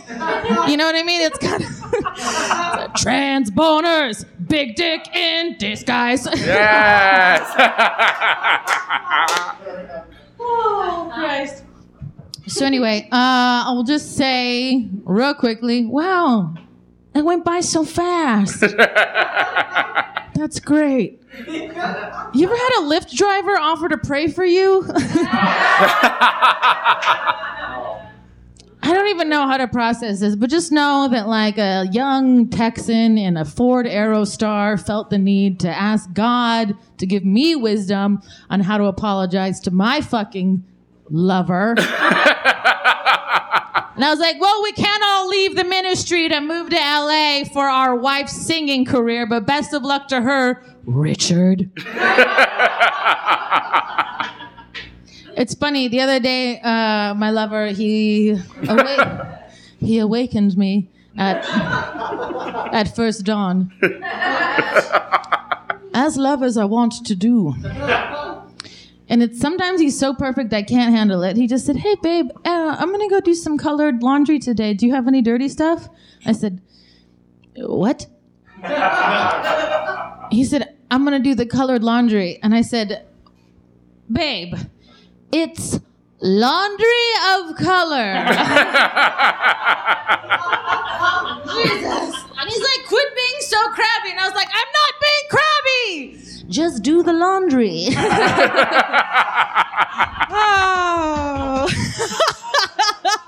[0.69, 1.23] You know what i mean?
[1.23, 6.27] It's kind of trans boners big dick in disguise.
[6.27, 7.55] Yes.
[10.41, 11.65] oh christ.
[12.47, 16.55] So anyway uh i'll just say real quickly wow
[17.15, 18.63] it went by so fast
[20.39, 21.21] That's great.
[21.49, 24.85] You ever had a Lyft driver offer to pray for you?
[28.81, 32.49] I don't even know how to process this, but just know that like a young
[32.51, 38.23] Texan in a Ford Aerostar felt the need to ask God to give me wisdom
[38.49, 40.63] on how to apologize to my fucking
[41.11, 41.75] lover.
[43.99, 47.43] And I was like, well, we can't all leave the ministry to move to LA
[47.53, 51.69] for our wife's singing career, but best of luck to her, Richard.
[55.37, 55.89] it's funny.
[55.89, 58.37] The other day, uh, my lover, he,
[58.69, 59.41] awa-
[59.81, 61.45] he awakened me at,
[62.73, 63.73] at first dawn.
[65.93, 67.57] As lovers are wont to do.
[69.09, 71.37] And it's sometimes he's so perfect I can't handle it.
[71.37, 74.75] He just said, "Hey, babe, uh, I'm gonna go do some colored laundry today.
[74.75, 75.89] Do you have any dirty stuff?"
[76.27, 76.61] I said,
[77.57, 78.07] "What?"
[80.31, 83.07] he said, "I'm gonna do the colored laundry," and I said,
[84.13, 84.55] "Babe,
[85.33, 85.81] it's
[86.21, 88.27] laundry of color."
[91.55, 92.28] Jesus.
[92.49, 94.11] And he's like, quit being so crabby.
[94.11, 96.19] And I was like, I'm not being crabby.
[96.49, 97.89] Just do the laundry.
[100.31, 101.69] oh.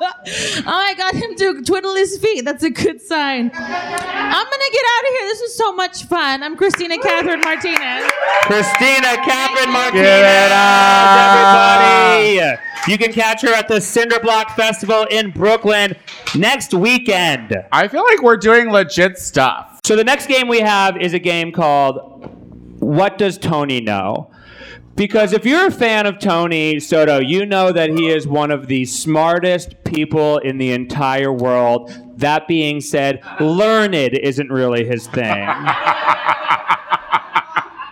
[0.00, 2.46] oh, I got him to twiddle his feet.
[2.46, 3.50] That's a good sign.
[3.52, 5.26] I'm going to get out of here.
[5.28, 6.42] This was so much fun.
[6.42, 8.10] I'm Christina Catherine Martinez.
[8.44, 11.82] Christina Catherine Martinez, Give it up.
[12.40, 12.69] everybody.
[12.88, 15.94] You can catch her at the Cinderblock Festival in Brooklyn
[16.34, 17.54] next weekend.
[17.70, 19.80] I feel like we're doing legit stuff.
[19.84, 22.30] So the next game we have is a game called
[22.80, 24.30] What Does Tony Know?
[24.96, 28.66] Because if you're a fan of Tony Soto, you know that he is one of
[28.66, 31.92] the smartest people in the entire world.
[32.18, 35.48] That being said, learned isn't really his thing.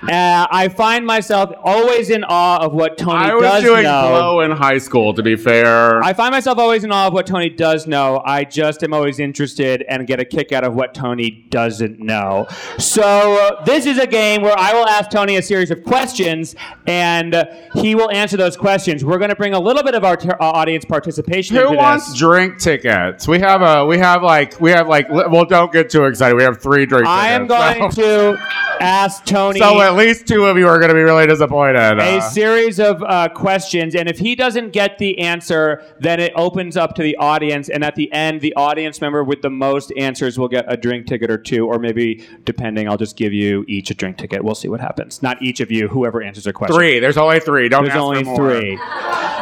[0.09, 3.31] Uh, I find myself always in awe of what Tony does.
[3.31, 4.09] I was does doing know.
[4.09, 6.03] blow in high school, to be fair.
[6.03, 8.23] I find myself always in awe of what Tony does know.
[8.25, 12.47] I just am always interested and get a kick out of what Tony doesn't know.
[12.79, 16.55] So uh, this is a game where I will ask Tony a series of questions,
[16.87, 17.45] and uh,
[17.75, 19.05] he will answer those questions.
[19.05, 21.57] We're going to bring a little bit of our ter- uh, audience participation.
[21.57, 22.19] Who into wants this.
[22.19, 23.29] drink tickets?
[23.29, 26.35] We have a, we have like, we have like, li- well, don't get too excited.
[26.35, 27.11] We have three drink tickets.
[27.11, 27.97] I am tickets.
[27.97, 28.39] going to
[28.81, 29.59] ask Tony.
[29.69, 31.99] So, so least two of you are going to be really disappointed.
[31.99, 36.77] a series of uh, questions, and if he doesn't get the answer, then it opens
[36.77, 40.39] up to the audience, and at the end, the audience member with the most answers
[40.39, 43.91] will get a drink ticket or two, or maybe, depending, I'll just give you each
[43.91, 44.43] a drink ticket.
[44.43, 45.23] We'll see what happens.
[45.23, 46.77] Not each of you, whoever answers a question.
[46.77, 47.01] three.
[47.01, 47.69] There's only three.
[47.69, 48.61] Don't There's ask only for more.
[48.61, 48.79] three.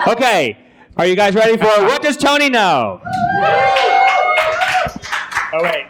[0.09, 0.59] Okay,
[0.97, 3.01] are you guys ready for what does Tony know?
[5.53, 5.87] Oh wait.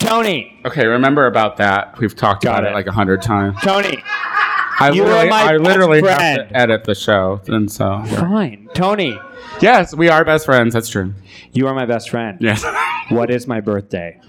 [0.00, 1.98] Tony, Okay, remember about that.
[1.98, 2.70] We've talked Got about it.
[2.72, 2.74] it.
[2.74, 3.56] like a hundred times.
[3.62, 4.02] Tony.
[4.82, 6.48] I You are literally, my I literally best have friend.
[6.50, 8.68] to edit the show, and so Fine.
[8.74, 9.18] Tony,
[9.60, 10.72] yes, we are best friends.
[10.72, 11.12] That's true.
[11.52, 12.38] you are my best friend.
[12.40, 12.64] Yes.
[13.10, 14.20] What is my birthday?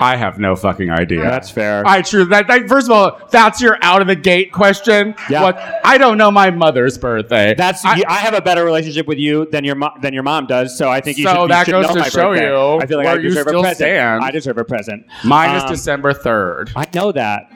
[0.00, 1.20] I have no fucking idea.
[1.22, 1.86] That's fair.
[1.86, 2.24] I true.
[2.24, 5.14] That, that first of all, that's your out of the gate question.
[5.28, 5.42] Yeah.
[5.42, 5.58] What?
[5.84, 7.54] I don't know my mother's birthday.
[7.54, 10.46] That's I, I, have a better relationship with you than your mo- than your mom
[10.46, 11.42] does, so I think you So should.
[11.42, 12.48] you that should goes know to show birthday.
[12.48, 13.76] you I feel like where I you deserve still a present.
[13.76, 14.24] stand.
[14.24, 15.06] I deserve a present.
[15.24, 16.70] mine is Um, December third.
[16.74, 17.48] I know that.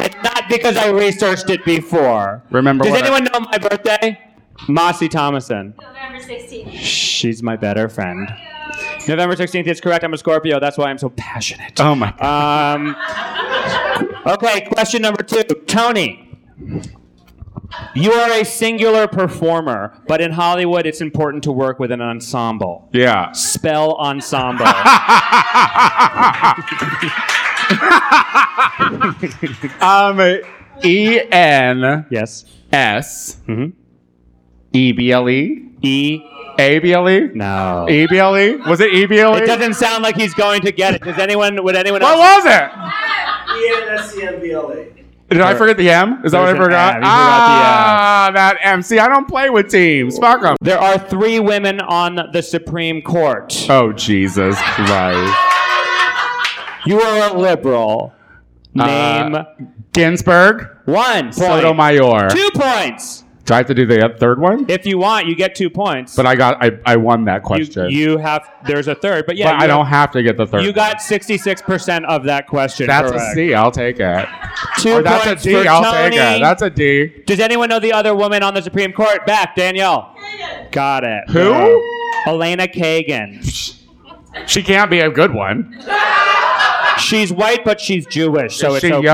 [0.00, 2.42] It's not because I researched it before.
[2.50, 4.18] Remember Does what I- anyone know my birthday?
[4.68, 5.74] Mossy Thomason.
[5.80, 6.72] November 16th.
[6.74, 8.28] She's my better friend.
[9.10, 10.04] November 16th is correct.
[10.04, 10.60] I'm a Scorpio.
[10.60, 11.80] That's why I'm so passionate.
[11.80, 12.76] Oh my god.
[12.76, 12.96] Um,
[14.34, 15.42] okay, question number two.
[15.66, 16.38] Tony,
[17.94, 22.88] you are a singular performer, but in Hollywood, it's important to work with an ensemble.
[22.92, 23.32] Yeah.
[23.32, 24.66] Spell ensemble.
[29.80, 30.20] Um,
[30.82, 32.44] E N yes.
[32.72, 33.72] S Mhm.
[34.72, 36.22] E B L E E.
[36.60, 37.86] A B L E No.
[37.88, 39.42] E B L E was it E B L E?
[39.42, 41.02] It doesn't sound like he's going to get it.
[41.02, 41.62] Does anyone?
[41.64, 42.44] Would anyone What else?
[42.44, 42.70] was it?
[43.50, 44.86] E-N-S-C-M-B-L-A.
[45.30, 46.22] Did I forget the M?
[46.24, 46.96] Is that what I forgot?
[46.96, 47.02] M.
[47.02, 47.60] You forgot the M.
[47.62, 48.82] ah, that M.
[48.82, 50.18] See, I don't play with teams.
[50.18, 50.56] Fuck them.
[50.60, 53.54] There are three women on the Supreme Court.
[53.70, 55.38] Oh Jesus Christ.
[56.86, 58.12] You are a liberal.
[58.74, 59.44] Name Uh,
[59.92, 61.34] Ginsburg, one point.
[61.34, 62.30] Sotomayor.
[62.30, 63.24] Two points.
[63.50, 64.64] Do I have to do the third one?
[64.70, 66.14] If you want, you get two points.
[66.14, 67.90] But I got, I, I won that question.
[67.90, 68.48] you have.
[68.64, 70.62] There's a third, but yeah, but I don't have- to get the third.
[70.62, 72.86] You got 66% of that question.
[72.86, 73.32] That's correct.
[73.32, 73.52] a C.
[73.52, 74.28] I'll take it.
[74.78, 75.52] Two Or that's a points D.
[75.52, 76.10] for I'll Tony.
[76.16, 76.40] take it.
[76.40, 77.22] That's a D.
[77.26, 79.26] Does anyone know the other woman on the Supreme Court?
[79.26, 80.14] Back, Danielle.
[80.70, 81.28] Got it.
[81.30, 81.50] Who?
[82.28, 83.42] Elena Kagan.
[84.46, 85.76] She can't be a good one.
[87.10, 89.04] She's white, but she's Jewish, so Is it's she okay.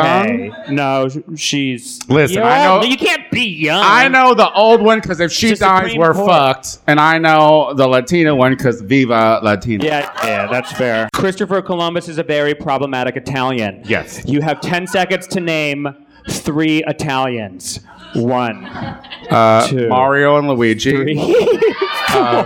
[0.52, 0.74] young?
[0.74, 2.06] No, she's.
[2.10, 2.42] Listen.
[2.42, 3.82] I know- You can't be young.
[3.82, 6.28] I know the old one because if she It's the dies, Supreme we're Court.
[6.30, 6.78] fucked.
[6.86, 9.82] And I know the Latina one because Viva Latina.
[9.84, 11.08] Yeah, yeah, that's fair.
[11.14, 13.82] Christopher Columbus is a very problematic Italian.
[13.86, 14.22] Yes.
[14.26, 15.88] You have 10 seconds to name
[16.28, 17.80] three Italians.
[18.16, 18.64] One,
[19.30, 19.88] Uh, Two.
[19.88, 20.92] Mario and Luigi.
[20.92, 21.34] three, four,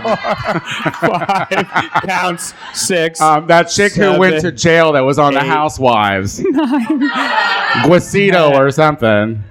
[0.99, 1.67] five,
[2.07, 3.21] counts, six.
[3.21, 6.39] Um, that chick who went to jail that was on the eight, Housewives.
[7.85, 9.43] Guasito or something.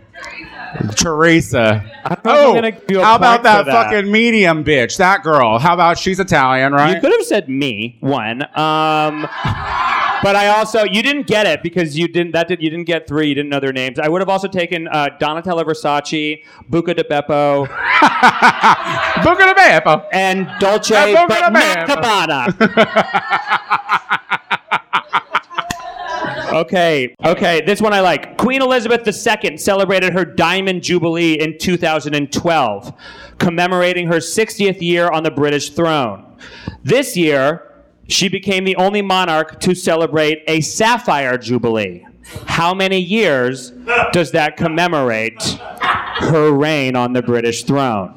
[0.97, 1.85] Teresa.
[2.25, 3.91] know gonna give you a how about that, that.
[3.91, 4.97] fucking medium bitch?
[4.99, 5.59] That girl.
[5.59, 6.95] How about she's Italian, right?
[6.95, 9.27] You could have said me one, um,
[10.23, 13.07] but I also you didn't get it because you didn't that did you didn't get
[13.07, 13.29] three.
[13.29, 13.99] You didn't know their names.
[13.99, 17.67] I would have also taken uh, Donatella Versace, Buca de Beppo,
[19.23, 20.07] Buca the Beppo.
[20.13, 21.89] and Dolce Buca but de not.
[21.89, 23.21] Gabbana.
[26.53, 28.37] okay, okay, this one I like.
[28.37, 32.93] Queen Elizabeth II celebrated her Diamond Jubilee in 2012,
[33.39, 36.27] commemorating her 60th year on the British throne.
[36.83, 37.70] This year,
[38.11, 42.07] she became the only monarch to celebrate a Sapphire Jubilee.
[42.47, 43.73] How many years
[44.13, 45.43] does that commemorate
[46.21, 48.17] her reign on the British throne?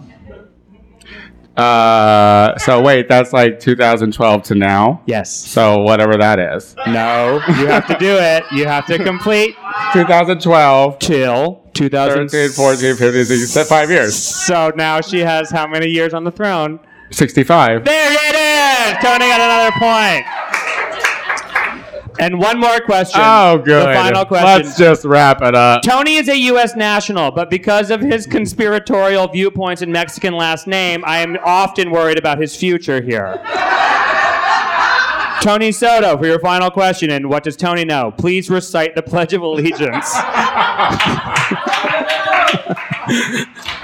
[1.55, 5.03] Uh, so wait, that's like 2012 to now.
[5.05, 5.31] Yes.
[5.31, 6.75] So whatever that is.
[6.87, 8.43] No, you have to do it.
[8.51, 9.55] You have to complete
[9.93, 12.29] 2012, till 2000.
[12.29, 14.15] 13, 14, 15, 16, five years.
[14.15, 16.79] So now she has how many years on the throne?
[17.11, 17.85] 65.
[17.85, 18.42] There it is!
[19.01, 20.25] Tony got another point.
[22.19, 23.21] And one more question.
[23.23, 23.87] Oh, good.
[23.87, 24.65] The final question.
[24.65, 25.81] Let's just wrap it up.
[25.81, 26.75] Tony is a U.S.
[26.75, 32.19] national, but because of his conspiratorial viewpoints and Mexican last name, I am often worried
[32.19, 33.41] about his future here.
[35.43, 38.11] Tony Soto, for your final question, and what does Tony know?
[38.11, 40.09] Please recite the Pledge of Allegiance.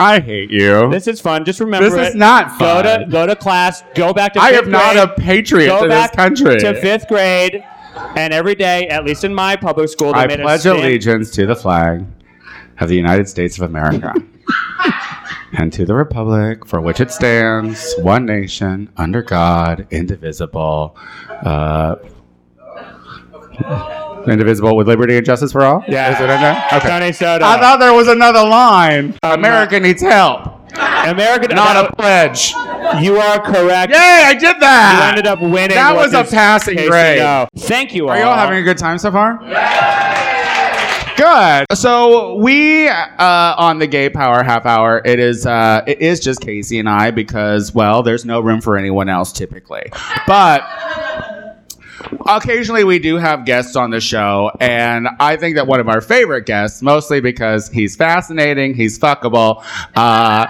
[0.02, 0.90] I hate you.
[0.90, 1.44] This is fun.
[1.44, 2.10] Just remember This it.
[2.12, 2.84] is not fun.
[2.86, 3.84] Go to go to class.
[3.94, 4.40] Go back to.
[4.42, 6.60] I fifth am not grade, a patriot Go to this back country.
[6.62, 7.62] to fifth grade,
[8.16, 10.80] and every day, at least in my public school, they I made pledge a stand-
[10.80, 12.06] allegiance to the flag
[12.80, 14.14] of the United States of America
[15.54, 20.96] and to the republic for which it stands, one nation, under God, indivisible,
[21.44, 21.96] uh,
[24.28, 25.84] indivisible with liberty and justice for all.
[25.88, 26.14] Yeah.
[26.14, 26.68] Is it in there?
[26.74, 26.88] Okay.
[26.88, 27.46] Tony Soto.
[27.46, 29.16] I thought there was another line.
[29.24, 31.56] America needs help, American.
[31.56, 32.54] not a pledge.
[33.02, 33.92] You are correct.
[33.92, 34.00] Yay!
[34.26, 34.98] I did that.
[34.98, 35.76] You ended up winning.
[35.76, 37.48] That was a passing grade.
[37.58, 38.12] Thank you all.
[38.12, 39.40] Are you all having a good time so far?
[41.20, 41.66] Good.
[41.74, 46.40] So we uh, on the Gay Power Half Hour, it is uh, it is just
[46.40, 49.84] Casey and I because well, there's no room for anyone else typically,
[50.26, 50.64] but.
[52.28, 56.00] Occasionally, we do have guests on the show, and I think that one of our
[56.00, 59.62] favorite guests, mostly because he's fascinating, he's fuckable.
[59.96, 60.48] Uh,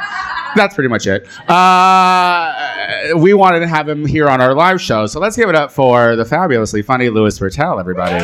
[0.55, 1.27] that's pretty much it.
[1.49, 5.55] Uh, we wanted to have him here on our live show, so let's give it
[5.55, 8.23] up for the fabulously funny Louis Virtel, everybody.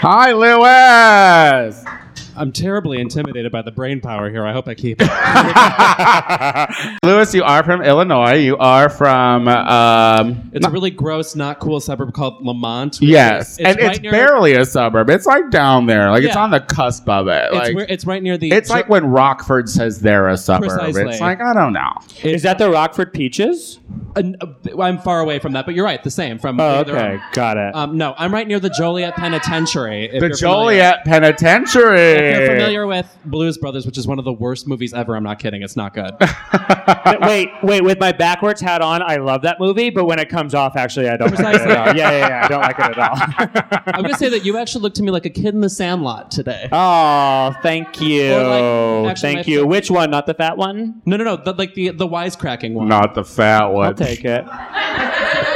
[0.00, 1.84] Hi, Louis.
[2.38, 4.46] I'm terribly intimidated by the brain power here.
[4.46, 6.98] I hope I keep it.
[7.02, 8.34] Lewis, you are from Illinois.
[8.34, 9.48] You are from.
[9.48, 12.98] Um, It's a really gross, not cool suburb called Lemont.
[13.00, 15.10] yes, is- and right it's near- barely a suburb.
[15.10, 16.10] It's like down there.
[16.10, 17.44] Like it's on the cusp of it.
[17.46, 18.52] It's, Like where, it's right near the.
[18.52, 20.68] it's like when Rockford says they're a suburb.
[20.70, 21.10] Precisely.
[21.10, 21.92] It's like I don't know.
[22.22, 23.80] Is that the Rockford Peaches?
[24.16, 24.22] Uh,
[24.80, 26.02] I'm far away from that, but you're right.
[26.02, 26.60] The same from.
[26.60, 27.74] Oh, okay, got it.
[27.74, 30.08] Um, no, I'm right near the Joliet Penitentiary.
[30.08, 30.36] The you're familiar.
[30.36, 32.27] Joliet Penitentiary.
[32.30, 35.22] If you're familiar with Blues Brothers, which is one of the worst movies ever, I'm
[35.24, 35.62] not kidding.
[35.62, 36.12] It's not good.
[37.22, 37.82] wait, wait.
[37.82, 41.08] With my backwards hat on, I love that movie, but when it comes off, actually,
[41.08, 41.96] I don't like it at all.
[41.96, 42.44] Yeah, yeah, yeah.
[42.44, 43.82] I don't like it at all.
[43.94, 46.30] I'm gonna say that you actually looked to me like a kid in the Sandlot
[46.30, 46.68] today.
[46.72, 48.32] oh, thank you.
[48.34, 49.60] Or, like, actually, thank you.
[49.60, 50.10] fr- Which one?
[50.10, 51.02] Not the fat one?
[51.06, 51.36] No, no, no.
[51.36, 52.88] The, like the the wisecracking one.
[52.88, 53.86] Not the fat one.
[53.86, 54.44] I'll take it.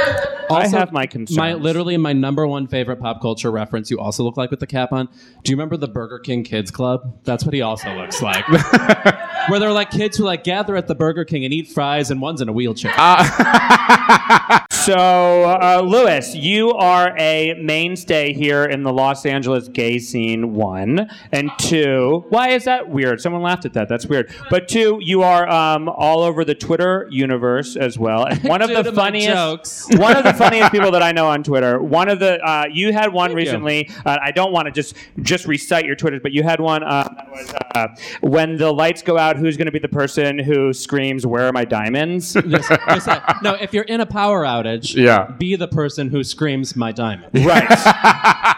[0.53, 1.37] Also, I have my concerns.
[1.37, 3.89] My literally my number one favorite pop culture reference.
[3.91, 5.09] You also look like with the cap on.
[5.43, 7.19] Do you remember the Burger King Kids Club?
[7.23, 8.47] That's what he also looks like.
[9.49, 12.21] Where they're like kids who like gather at the Burger King and eat fries, and
[12.21, 12.93] one's in a wheelchair.
[14.83, 21.09] So, uh, Lewis, you are a mainstay here in the Los Angeles gay scene, one.
[21.31, 23.21] And two, why is that weird?
[23.21, 23.87] Someone laughed at that.
[23.87, 24.29] That's weird.
[24.49, 28.25] But two, you are um, all over the Twitter universe as well.
[28.25, 29.29] And one of the funniest.
[29.29, 29.87] jokes.
[29.95, 31.81] one of the funniest people that I know on Twitter.
[31.81, 33.89] One of the uh, you had one Thank recently.
[34.05, 37.03] Uh, I don't want to just just recite your Twitter, but you had one uh,
[37.15, 37.87] that was uh,
[38.21, 39.37] when the lights go out.
[39.37, 43.07] Who's going to be the person who screams, "Where are my diamonds?" This- this-
[43.41, 45.31] no, if you're in a power outage, Yeah.
[45.37, 47.33] be the person who screams my diamond.
[47.45, 47.67] Right.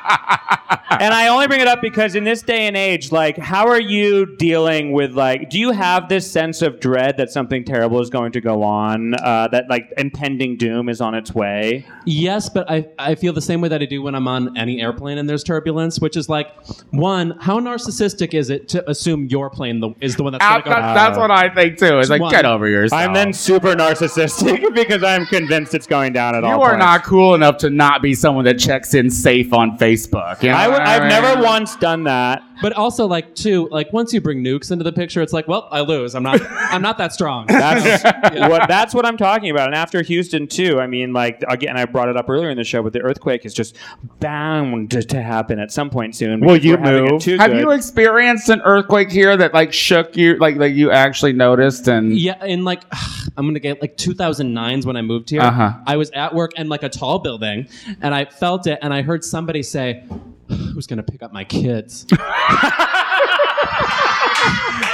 [0.99, 3.79] and I only bring it up because in this day and age, like, how are
[3.79, 5.49] you dealing with like?
[5.49, 9.13] Do you have this sense of dread that something terrible is going to go on?
[9.15, 11.85] Uh, that like impending doom is on its way.
[12.05, 14.81] Yes, but I, I feel the same way that I do when I'm on any
[14.81, 16.47] airplane and there's turbulence, which is like,
[16.91, 20.53] one, how narcissistic is it to assume your plane the, is the one that's going
[20.55, 21.99] Out- to go that- that's what I think too.
[21.99, 22.31] It's like One.
[22.31, 23.01] get over yourself.
[23.01, 26.55] I'm then super narcissistic because I'm convinced it's going down at all.
[26.55, 26.83] You are points.
[26.85, 30.41] not cool enough to not be someone that checks in safe on Facebook.
[30.43, 31.09] You know I what w- I've mean?
[31.09, 32.41] never once done that.
[32.61, 35.67] But also, like, two, like, once you bring nukes into the picture, it's like, well,
[35.71, 36.15] I lose.
[36.15, 37.47] I'm not, I'm not that strong.
[37.47, 38.03] That's
[38.49, 39.67] what that's what I'm talking about.
[39.67, 42.63] And after Houston too, I mean, like again, I brought it up earlier in the
[42.63, 43.75] show, but the earthquake is just
[44.19, 46.39] bound to, to happen at some point soon.
[46.39, 47.21] Will you we're having it move?
[47.21, 47.59] too Have good.
[47.59, 51.87] you experienced an earthquake here that like shook you, like that you actually noticed?
[51.87, 52.83] And Yeah, in like
[53.37, 55.41] I'm gonna get like 2009's when I moved here.
[55.41, 55.73] Uh-huh.
[55.85, 57.67] I was at work in like a tall building,
[58.01, 60.03] and I felt it, and I heard somebody say,
[60.47, 62.05] "Who's gonna pick up my kids?"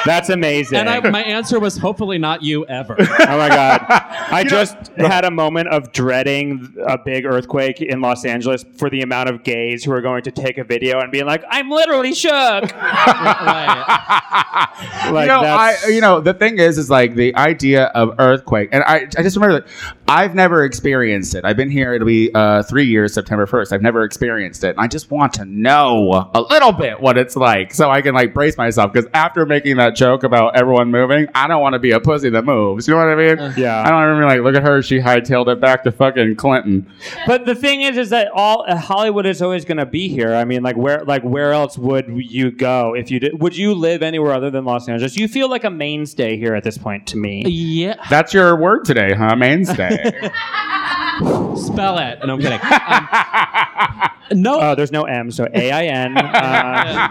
[0.06, 0.80] That's amazing.
[0.80, 3.06] And I, my answer was, "Hopefully not you ever." oh
[3.38, 3.86] my god!
[3.90, 9.02] I just had a moment of dreading a big earthquake in Los Angeles for the
[9.02, 12.14] amount of gays who are going to take a video and being like, "I'm literally
[12.14, 12.72] shook."
[13.42, 15.12] Right.
[15.12, 18.70] Like you know, I, you know, the thing is, is like the idea of earthquake,
[18.72, 19.70] and I, I just remember that
[20.08, 21.46] I've never experienced it.
[21.46, 23.74] I've been here; it'll be uh, three years, September first.
[23.74, 27.36] I've never experienced it, and I just want to know a little bit what it's
[27.36, 28.94] like, so I can like brace myself.
[28.94, 32.30] Because after making that joke about everyone moving, I don't want to be a pussy
[32.30, 32.88] that moves.
[32.88, 33.54] You know what I mean?
[33.58, 33.82] Yeah.
[33.82, 36.36] I don't want to be like, look at her; she hightailed it back to fucking
[36.36, 36.92] Clinton.
[37.28, 40.34] But the thing is, is that all uh, Hollywood is always going to be here.
[40.34, 43.42] I mean, like where, like where else would you go if you did?
[43.42, 45.18] Would you live anywhere other than Los Angeles?
[45.18, 47.44] You feel like a mainstay here at this point to me.
[47.48, 47.96] yeah.
[48.10, 49.36] That's your word today, huh?
[49.36, 50.12] Mainstay.
[51.66, 52.20] Spell it.
[52.22, 52.60] And I'm kidding.
[54.32, 56.18] Um, no, Oh, there's no M, so A I N.
[56.18, 57.08] Uh,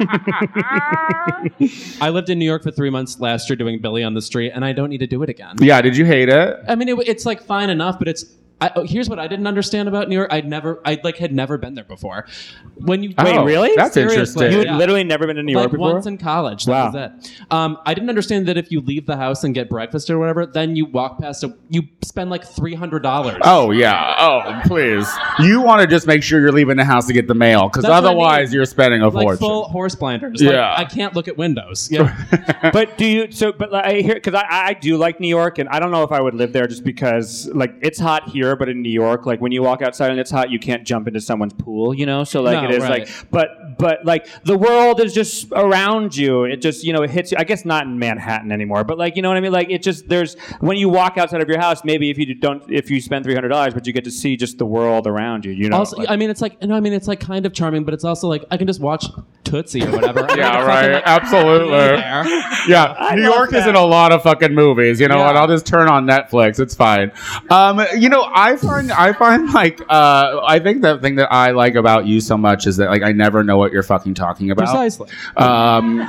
[2.01, 4.53] I lived in New York for three months last year doing Billy on the Street,
[4.55, 5.57] and I don't need to do it again.
[5.61, 5.83] yeah.
[5.83, 6.57] Did you hate it?
[6.67, 8.25] I mean, it, it's like fine enough, but it's.
[8.61, 10.29] I, oh, here's what I didn't understand about New York.
[10.33, 12.27] I'd never, I like had never been there before.
[12.75, 13.71] When you Wait, Oh, really?
[13.77, 14.15] That's Seriously.
[14.47, 14.53] interesting.
[14.53, 14.77] you had Yeah.
[14.77, 15.93] literally never been to New York like before.
[15.95, 16.65] once in college.
[16.67, 16.87] That Wow.
[16.87, 16.95] was
[17.31, 17.37] it.
[17.51, 20.45] Um, I didn't understand that if you leave the house and get breakfast or whatever,
[20.47, 23.39] then you walk past a, you spend like three hundred dollars.
[23.43, 24.15] Oh yeah.
[24.19, 25.09] Oh please.
[25.39, 27.83] You want to just make sure you're leaving the house to get the mail, because
[27.85, 28.57] That's what I otherwise mean.
[28.57, 29.39] you're spending a like fortune.
[29.39, 30.43] full horse blinders.
[30.43, 30.75] Like, Yeah.
[30.77, 31.89] I can't look at windows.
[31.91, 32.15] Yeah.
[32.73, 33.31] but do you?
[33.33, 35.91] So, but like, I hear because I, I do like New York, and I don't
[35.91, 38.91] know if I would live there just because like it's hot here, but in New
[38.91, 41.95] York, like when you walk outside and it's hot, you can't jump into someone's pool,
[41.95, 42.25] you know.
[42.25, 43.01] So like No, it is right.
[43.09, 43.49] like, but
[43.79, 46.45] but like the world is just around you.
[46.45, 47.39] It just you know it hits you.
[47.39, 49.53] I guess not in Manhattan anymore, but like you know what I mean.
[49.53, 52.63] Like it just there's when you walk outside of your house, maybe if you don't
[52.71, 55.45] if you spend three hundred dollars, but you get to see just the world around
[55.45, 55.53] you.
[55.53, 55.79] You know.
[55.79, 57.95] Also, like- I mean, it's like no, I mean, it's like kind of charming, but
[57.95, 59.07] it's also like I can just watch
[59.45, 60.27] Tootsie or whatever.
[60.37, 60.83] Yeah, right.
[60.83, 61.67] fucking, like, Absolutely.
[61.67, 62.25] be there.
[62.69, 63.69] Yeah, New York is that.
[63.71, 65.01] in a lot of fucking movies.
[65.01, 65.27] You know Yeah.
[65.27, 65.37] what?
[65.37, 66.61] I'll just turn on Netflix.
[66.61, 67.11] It's fine.
[67.51, 71.51] Um, you know, I find I find like uh, I think the thing that I
[71.51, 74.51] like about you so much is that like I never know what you're fucking talking
[74.51, 74.65] about.
[74.67, 75.09] Precisely.
[75.37, 76.07] Um,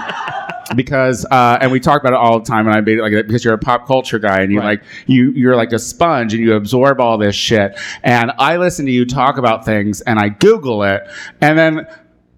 [0.76, 3.44] because uh, and we talk about it all the time, and I be like because
[3.44, 4.80] you're a pop culture guy, and you Right.
[4.80, 7.78] like you you're like a sponge, and you absorb all this shit.
[8.04, 11.04] And I listen to you talk about things, and I Google it,
[11.42, 11.86] and then.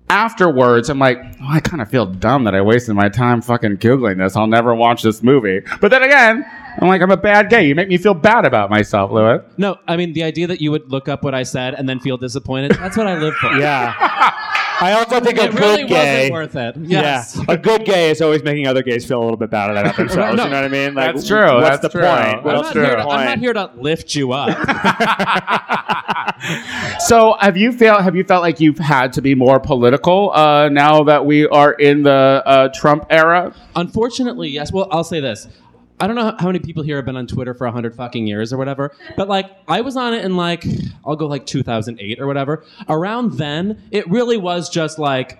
[0.10, 3.78] Afterwards, I'm like, oh, I kind of feel dumb that I wasted my time fucking
[3.78, 4.36] googling this.
[4.36, 5.62] I'll never watch this movie.
[5.82, 6.46] But then again,
[6.80, 7.68] I'm like, I'm a bad gay.
[7.68, 9.42] You make me feel bad about myself, Louis.
[9.58, 12.00] No, I mean the idea that you would look up what I said and then
[12.00, 13.52] feel disappointed—that's what I live for.
[13.58, 13.94] Yeah.
[14.82, 16.30] I also think a it good really gay.
[16.32, 16.90] wasn't worth it.
[16.90, 17.38] Yes.
[17.38, 19.96] Yeah, a good gay is always making other gays feel a little bit bad about
[19.98, 20.36] themselves.
[20.36, 20.44] No.
[20.46, 20.94] You know what I mean?
[20.96, 22.02] Like, That's true, What's that's the true.
[22.02, 22.10] point?
[22.18, 23.26] That's I'm What's not, the here to, I'm point?
[23.26, 24.50] not here to lift you up.
[27.00, 30.68] So have you felt have you felt like you've had to be more political uh,
[30.70, 33.54] now that we are in the uh, Trump era?
[33.76, 34.72] Unfortunately, yes.
[34.72, 35.48] Well, I'll say this.
[36.00, 38.52] I don't know how many people here have been on Twitter for 100 fucking years
[38.52, 40.66] or whatever, but like I was on it in like,
[41.06, 42.66] I'll go like 2008 or whatever.
[42.90, 45.40] Around then, it really was just like,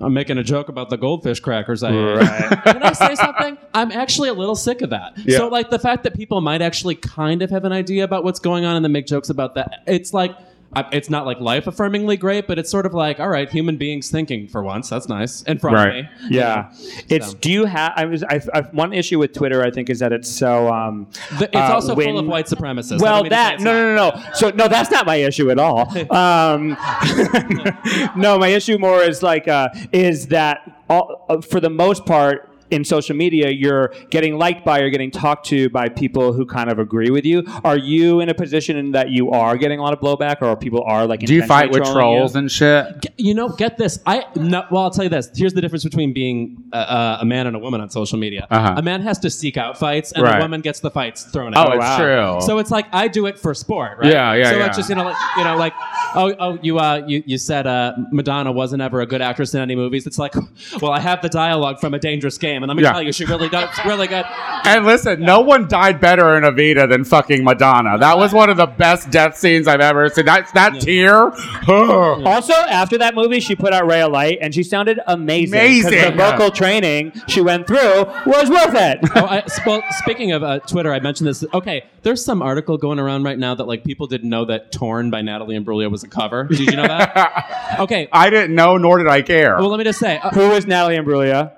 [0.00, 2.16] I'm making a joke about the goldfish crackers I ate.
[2.16, 2.62] Right.
[2.64, 3.56] Can I say something?
[3.72, 5.16] I'm actually a little sick of that.
[5.18, 5.38] Yeah.
[5.38, 8.40] So, like, the fact that people might actually kind of have an idea about what's
[8.40, 10.36] going on and then make jokes about that, it's like,
[10.76, 13.76] I- it's not like life affirmingly great, but it's sort of like, all right, human
[13.76, 14.88] beings thinking for once.
[14.88, 15.42] That's nice.
[15.42, 16.04] In front Right.
[16.04, 16.08] me.
[16.30, 16.72] Yeah,
[17.08, 17.30] it's.
[17.32, 17.36] So.
[17.38, 17.92] Do you have?
[17.96, 18.22] I was.
[18.24, 20.72] I, I, one issue with Twitter, I think, is that it's so.
[20.72, 21.06] Um,
[21.38, 23.00] The- it's uh, also full of white supremacists.
[23.00, 24.22] Well, that no, no, no, no.
[24.34, 25.92] So no, that's not my issue at all.
[26.14, 26.68] Um,
[28.16, 32.50] no, my issue more is like uh, is that all, uh, for the most part
[32.70, 36.70] in social media, you're getting liked by or getting talked to by people who kind
[36.70, 37.44] of agree with you.
[37.64, 40.82] Are you in a position that you are getting a lot of blowback, or people
[40.86, 41.20] are like?
[41.20, 42.18] Do you fight with intentionally trolling you?
[42.20, 43.00] trolls and shit?
[43.02, 43.98] Get- You know, get this.
[44.06, 45.30] I no, well, I'll tell you this.
[45.34, 48.46] Here's the difference between being a, a, a man and a woman on social media.
[48.50, 48.74] Uh-huh.
[48.76, 50.38] A man has to seek out fights, and Right.
[50.38, 51.68] a woman gets the fights thrown Oh, at.
[51.68, 51.74] her.
[51.74, 52.36] it's wow.
[52.38, 52.46] true.
[52.46, 54.10] So it's like I do it for sport, right?
[54.12, 54.66] Yeah, yeah, So yeah.
[54.66, 55.74] it's just you know, like you know, like
[56.14, 59.60] oh, oh, you uh, you you said uh, Madonna wasn't ever a good actress in
[59.60, 60.06] any movies.
[60.06, 60.34] It's like,
[60.82, 62.92] well, I have the dialogue from A Dangerous Game, and let me Yeah.
[62.92, 64.24] tell you, she really does really good.
[64.66, 67.98] And listen, no one died better in Evita than fucking Madonna.
[67.98, 70.24] That was one of the best death scenes I've ever seen.
[70.24, 71.32] That that tear.
[71.68, 75.58] Also, after that movie, she put out Ray of Light, and she sounded amazing.
[75.82, 76.16] 'cause Amazing.
[76.16, 79.00] The vocal training she went through was worth it.
[79.16, 81.44] oh, I, well, speaking of uh, Twitter, I mentioned this.
[81.52, 85.10] Okay, there's some article going around right now that like people didn't know that "Torn"
[85.10, 86.44] by Natalie Imbruglia was a cover.
[86.44, 87.76] Did you know that?
[87.80, 88.08] okay.
[88.12, 89.56] I didn't know, nor did I care.
[89.58, 91.52] Well, let me just say, uh, Who is Natalie Imbruglia?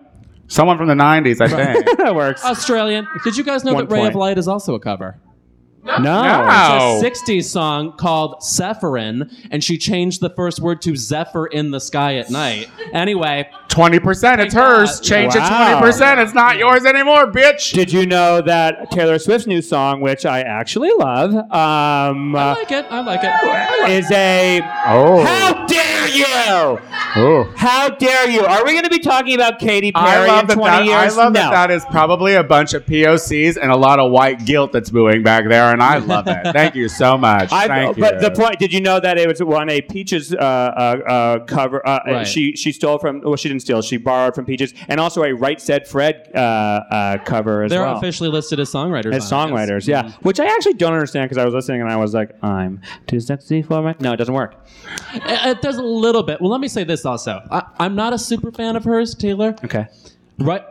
[0.48, 1.98] Someone from the '90s, I think.
[1.98, 2.44] that works.
[2.44, 3.06] Australian.
[3.24, 4.14] Did you guys know One that "Ray of.
[4.14, 5.18] Light" is also a cover?
[5.86, 5.98] No.
[5.98, 7.00] No.
[7.02, 11.70] It's a 60s song called Sepheryn, and she changed the first word to Zephyr in
[11.70, 12.68] the sky at night.
[12.92, 14.40] Anyway, Twenty percent.
[14.40, 15.00] It's hers.
[15.00, 15.02] God.
[15.02, 15.68] Change it Wow.
[15.68, 16.18] twenty percent.
[16.20, 17.74] It's not yours anymore, bitch.
[17.74, 22.54] Did you know that Taylor Swift's new song, which I actually love, um, I uh,
[22.54, 22.86] like it.
[22.88, 23.30] I like it.
[23.30, 24.60] I like is a.
[24.86, 25.22] Oh.
[25.22, 26.80] How dare you!
[27.16, 27.52] Oh.
[27.54, 28.46] How dare you?
[28.46, 31.32] Are we going to be talking about Katy Perry love in 20 that I love
[31.34, 31.40] no.
[31.40, 31.50] that.
[31.50, 35.22] That is probably a bunch of POCs and a lot of white guilt that's booing
[35.22, 36.52] back there, and I love it.
[36.52, 37.52] Thank you so much.
[37.52, 38.20] I, Thank but you.
[38.20, 41.86] the point, did you know that it was on a Peaches uh, uh, uh, cover?
[41.86, 42.26] Uh, Right.
[42.26, 45.32] She she stole from, well, she didn't steal, she borrowed from Peaches, and also a
[45.34, 47.98] Right Said Fred uh, uh, cover as They're well.
[47.98, 49.12] officially listed as songwriters.
[49.14, 49.60] As on it, yes.
[49.70, 50.12] songwriters, yeah.
[50.22, 53.20] Which I actually don't understand because I was listening and I was like, I'm too
[53.20, 53.94] sexy for my.
[54.00, 54.54] No, it doesn't work.
[55.14, 55.22] It,
[55.56, 56.40] it does a little bit.
[56.40, 57.42] Well, let me say this also.
[57.50, 59.56] I, I'm not a super fan of hers, Taylor.
[59.64, 59.86] Okay.
[60.38, 60.62] Right.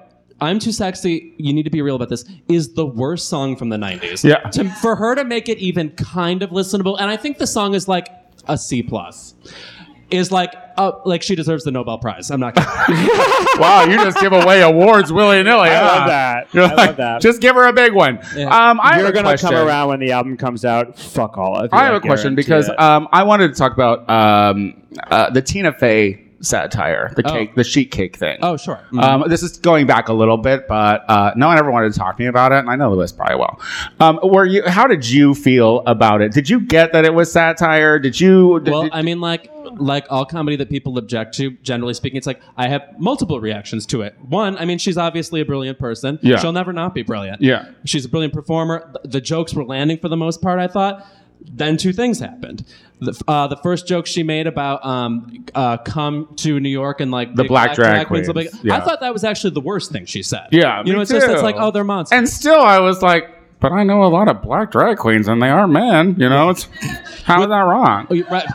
[0.42, 1.34] I'm too sexy.
[1.38, 2.26] You need to be real about this.
[2.48, 4.24] Is the worst song from the '90s.
[4.24, 4.50] Yeah.
[4.52, 7.74] To, for her to make it even kind of listenable, and I think the song
[7.74, 8.10] is like
[8.48, 9.36] a C plus.
[10.12, 12.30] Is like, uh, like she deserves the Nobel Prize.
[12.30, 12.54] I'm not.
[12.54, 12.70] kidding.
[13.60, 15.70] wow, you just give away awards willy nilly.
[15.70, 16.54] I love that.
[16.54, 17.22] You're I love that.
[17.22, 18.20] Just give her a big one.
[18.36, 18.56] Yeah.
[18.56, 21.00] Um, I You're gonna come around when the album comes out.
[21.00, 21.78] Fuck all of you.
[21.78, 25.74] I have a question because um, I wanted to talk about um, uh, the Tina
[25.74, 27.32] Fey satire, the Oh.
[27.32, 28.38] cake, the sheet cake thing.
[28.42, 28.80] oh, sure.
[28.92, 29.04] Mhm.
[29.04, 32.00] Um, this is going back a little bit, but uh, no one ever wanted to
[32.00, 33.60] talk to me about it, and I know Lewis probably will.
[34.00, 34.64] Um, were you?
[34.68, 36.32] How did you feel about it?
[36.32, 38.00] Did you get that it was satire?
[38.00, 38.60] Did you?
[38.62, 42.18] Did, well, did- I mean, like, like all comedy that people object to, generally speaking,
[42.18, 44.16] it's like I have multiple reactions to it.
[44.22, 46.20] One, I mean, she's obviously a brilliant person.
[46.22, 46.38] Yeah.
[46.38, 47.42] She'll never not be brilliant.
[47.42, 47.66] Yeah.
[47.84, 48.90] She's a brilliant performer.
[49.04, 51.06] The, the jokes were landing for the most part, I thought.
[51.42, 52.66] Then two things happened.
[53.00, 57.12] The, uh, the first joke she made about um, uh, come to New York and
[57.12, 58.60] like The big black drag will be- queens.
[58.64, 58.76] Yeah.
[58.76, 60.48] I thought that was actually the worst thing she said.
[60.52, 62.18] Yeah, you know, me it's just it's like oh they're monsters.
[62.18, 63.30] and still, I was like,
[63.60, 66.16] but I know a lot of black drag queens, and they are men.
[66.18, 66.64] You know, it's
[67.24, 68.08] how is that wrong?
[68.10, 68.46] Oh, you- right.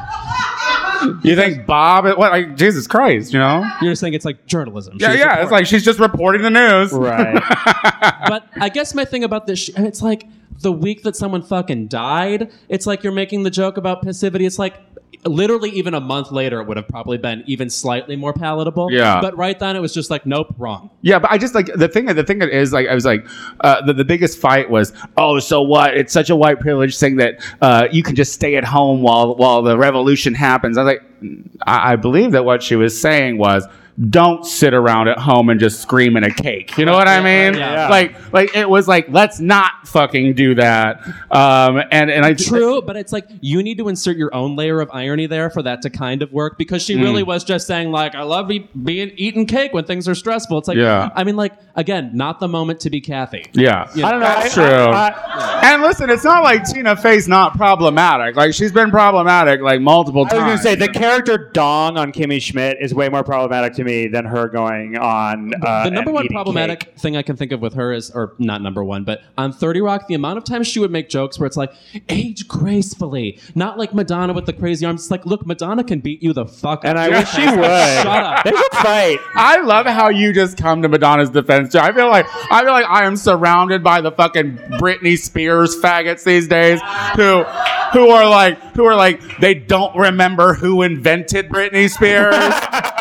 [1.22, 2.04] You think Bob?
[2.04, 2.18] What?
[2.18, 3.32] Like Jesus Christ?
[3.32, 3.66] You know?
[3.80, 4.96] You're saying it's like journalism.
[5.00, 5.42] Yeah, She's yeah.
[5.42, 6.92] It's like she's just reporting the news.
[6.92, 7.34] Right.
[8.28, 10.26] but I guess my thing about this, sh- it's like
[10.60, 14.46] the week that someone fucking died, it's like you're making the joke about passivity.
[14.46, 14.78] It's like
[15.24, 18.90] literally even a month later, it would have probably been even slightly more palatable.
[18.90, 19.20] Yeah.
[19.20, 20.90] But right then, it was just like, nope, wrong.
[21.02, 22.06] Yeah, but I just like the thing.
[22.06, 23.26] The thing that is like I was like
[23.60, 25.96] uh, the the biggest fight was oh so what?
[25.96, 29.34] It's such a white privilege thing that uh, you can just stay at home while
[29.36, 30.76] while the revolution happens.
[30.76, 33.66] I was like, I, I believe that what she was saying was.
[34.08, 36.78] Don't sit around at home and just scream in a cake.
[36.78, 37.58] You know what I mean?
[37.58, 37.88] Yeah.
[37.88, 41.06] Like, like it was like, let's not fucking do that.
[41.30, 44.80] Um, and and I True, but it's like you need to insert your own layer
[44.80, 47.90] of irony there for that to kind of work because she really was just saying
[47.90, 50.56] like I love be- being eating cake when things are stressful.
[50.58, 51.10] It's like Yeah.
[51.14, 53.44] I mean like again, not the moment to be Kathy.
[53.52, 54.26] Yeah, You I don't know.
[54.26, 54.92] That's I- true.
[54.94, 58.34] I- and listen, it's not like Tina Fey's not problematic.
[58.36, 60.32] Like she's been problematic like multiple times.
[60.32, 60.64] I was times.
[60.64, 63.89] going to say the character Dong on Kimmy Schmidt is way more problematic to me
[64.08, 65.52] than her going on.
[65.62, 66.98] Uh, the number one problematic cake.
[66.98, 69.80] thing I can think of with her is, or not number one, but on 30
[69.80, 71.72] Rock, the amount of times she would make jokes where it's like,
[72.08, 75.02] age gracefully, not like Madonna with the crazy arms.
[75.02, 77.04] It's like, look, Madonna can beat you the fuck And up.
[77.04, 78.02] And I wish she would.
[78.02, 78.44] Shut up.
[78.44, 79.18] They should fight.
[79.34, 81.72] I love how you just come to Madonna's defense.
[81.72, 81.78] Too.
[81.78, 86.24] I feel like I feel like I am surrounded by the fucking Britney Spears faggots
[86.24, 86.80] these days
[87.16, 87.44] who
[87.92, 92.34] who are like who are like they don't remember who invented Britney Spears.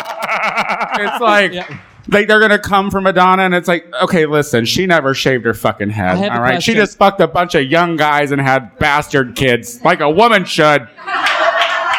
[1.00, 1.80] it's like Yeah.
[2.08, 5.54] they, they're gonna come for Madonna, and it's like, okay, listen, she never shaved her
[5.54, 6.12] fucking head.
[6.12, 8.78] I have a All right, she just fucked a bunch of young guys and had
[8.80, 10.88] bastard kids, like a woman should.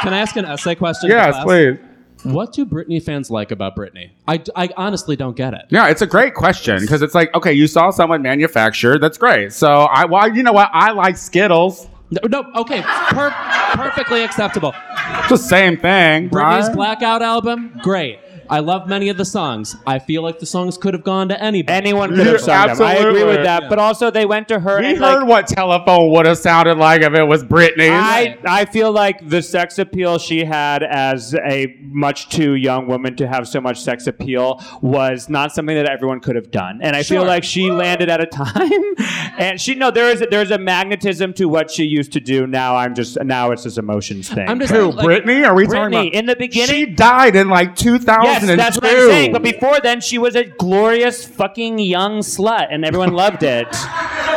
[0.02, 1.10] Can I ask an essay question?
[1.10, 1.78] Yes, please.
[2.22, 4.10] What do Britney fans like about Britney?
[4.28, 5.62] I, I honestly don't get it.
[5.70, 9.52] Yeah, it's a great question because it's like, okay, you saw someone manufacture, that's great.
[9.54, 10.68] So I, well, you know what?
[10.72, 11.88] I like Skittles.
[12.10, 13.30] No, no okay, per-
[13.74, 14.74] perfectly acceptable.
[15.20, 16.28] It's the same thing.
[16.28, 16.74] Britney's right?
[16.74, 18.18] Blackout album, great.
[18.50, 19.76] I love many of the songs.
[19.86, 21.72] I feel like the songs could have gone to anybody.
[21.72, 22.82] Anyone could have sung them.
[22.82, 23.62] I agree with that.
[23.62, 23.68] Yeah.
[23.68, 24.80] But also, they went to her.
[24.80, 27.90] We and, heard like, what telephone would have sounded like if it was Britney.
[27.90, 33.16] I, I feel like the sex appeal she had as a much too young woman
[33.16, 36.80] to have so much sex appeal was not something that everyone could have done.
[36.82, 38.70] And I feel like she landed at a time
[39.38, 42.46] and she no there is a, there's a magnetism to what she used to do.
[42.46, 44.48] Now I'm just now it's this emotions thing.
[44.48, 45.46] I'm just Who, like, Britney?
[45.46, 46.18] Are we talking Brittany about?
[46.18, 48.24] in the beginning She died in like 2000.
[48.24, 49.32] Yes, that's what I'm saying.
[49.32, 53.68] But before then, she was a glorious fucking young slut, and everyone loved it.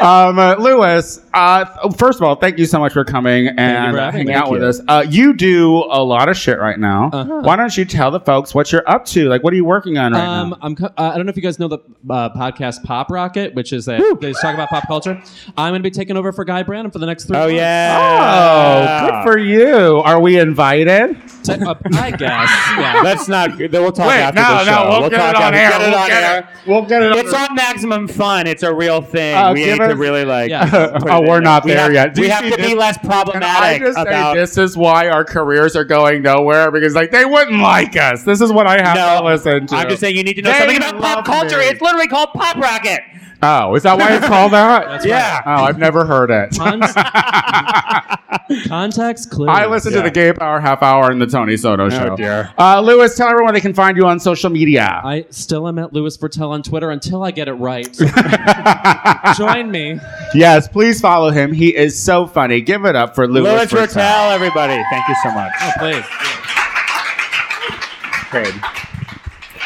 [0.03, 3.99] Um, uh, Lewis, uh, first of all, thank you so much for coming and for
[4.01, 4.81] uh, hanging out Thank with us.
[4.87, 7.09] Uh, you do a lot of shit right now.
[7.13, 7.39] Uh-huh.
[7.41, 9.29] Why don't you tell the folks what you're up to?
[9.29, 10.57] Like, what are you working on right Um, now?
[10.61, 10.75] I'm.
[10.75, 11.79] co- Uh, I don't know if you guys know the
[12.09, 15.21] uh, podcast Pop Rocket, which is a they talk about pop culture.
[15.57, 17.37] I'm going to be taking over for Guy Branum for the next three.
[17.37, 17.55] Oh months.
[17.55, 19.01] yeah.
[19.01, 20.01] Oh, good for you.
[20.03, 21.15] Are we invited?
[21.43, 22.49] Te- uh, I guess.
[22.83, 23.01] Yeah.
[23.03, 23.57] Let's not.
[23.57, 24.71] We'll talk Wait, after no, the show.
[24.89, 25.69] no, we'll, get talk it on after- air.
[25.69, 26.39] Get it we'll, on get air.
[26.39, 26.67] It.
[26.67, 28.47] we'll get it on It's on Maximum Fun.
[28.47, 29.35] It's a real thing.
[29.35, 30.49] Uh, we give need to really like.
[30.49, 30.97] Yeah.
[31.09, 32.13] Oh, we're not We there have- yet.
[32.13, 32.67] Do We have to this?
[32.67, 34.33] be less Can I problematic just about.
[34.35, 38.23] say this is why our careers are going nowhere because like they wouldn't like us.
[38.23, 39.75] This is what I have No, to listen to.
[39.75, 41.57] I'm just saying you need to know They something about pop culture.
[41.59, 41.65] me.
[41.65, 43.01] It's literally called Pop Rocket.
[43.43, 44.85] Oh, is that why it's called that?
[44.87, 45.41] That's Yeah.
[45.45, 46.55] Oh, I've never heard it.
[46.57, 46.81] Con-
[48.67, 49.49] context clues.
[49.49, 50.03] I listen to Yeah.
[50.05, 52.15] the Gay Power Half Hour and the Tony Soto Show.
[52.15, 52.51] dear.
[52.57, 55.01] Uh, Lewis, tell everyone they can find you on social media.
[55.03, 57.91] I still am at Louis Virtel on Twitter until I get it right.
[59.37, 59.99] Join me.
[60.33, 61.51] yes, please follow him.
[61.53, 62.61] He is so funny.
[62.61, 64.01] Give it up for Lewis, Louis Virtel.
[64.01, 64.81] Virtel, everybody.
[64.89, 65.51] Thank you so much.
[65.61, 66.05] Oh, please.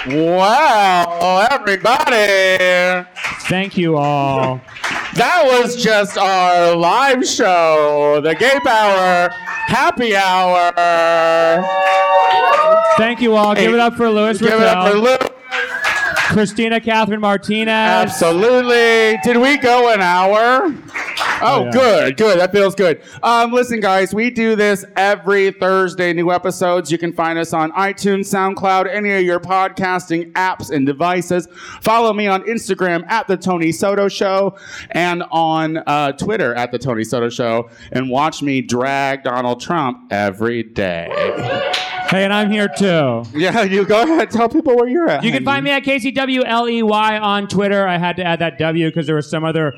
[0.09, 3.05] Wow, everybody.
[3.49, 4.61] Thank you all.
[5.15, 9.29] That was just our live show, the Gay Power
[9.67, 10.71] Happy Hour.
[12.97, 13.53] Thank you all.
[13.53, 15.17] Give it up for Louis Give it up for Lewis.
[16.29, 17.67] Christina Catherine Martinez.
[17.67, 19.19] Absolutely.
[19.25, 20.73] Did we go an hour?
[21.41, 21.71] Oh, yeah.
[21.71, 22.39] good, good.
[22.39, 23.01] That feels good.
[23.23, 26.13] Um, listen, guys, we do this every Thursday.
[26.13, 26.91] New episodes.
[26.91, 31.47] You can find us on iTunes, SoundCloud, any of your podcasting apps and devices.
[31.81, 34.57] Follow me on Instagram at the Tony Soto Show
[34.91, 40.11] and on uh, Twitter at the Tony Soto Show, and watch me drag Donald Trump
[40.11, 41.07] every day.
[42.09, 43.23] Hey, and I'm here too.
[43.33, 44.31] Yeah, you go ahead.
[44.31, 45.23] Tell people where you're at.
[45.23, 47.85] You can find me at KCWLEY on Twitter.
[47.85, 49.77] I had to add that W because there was some other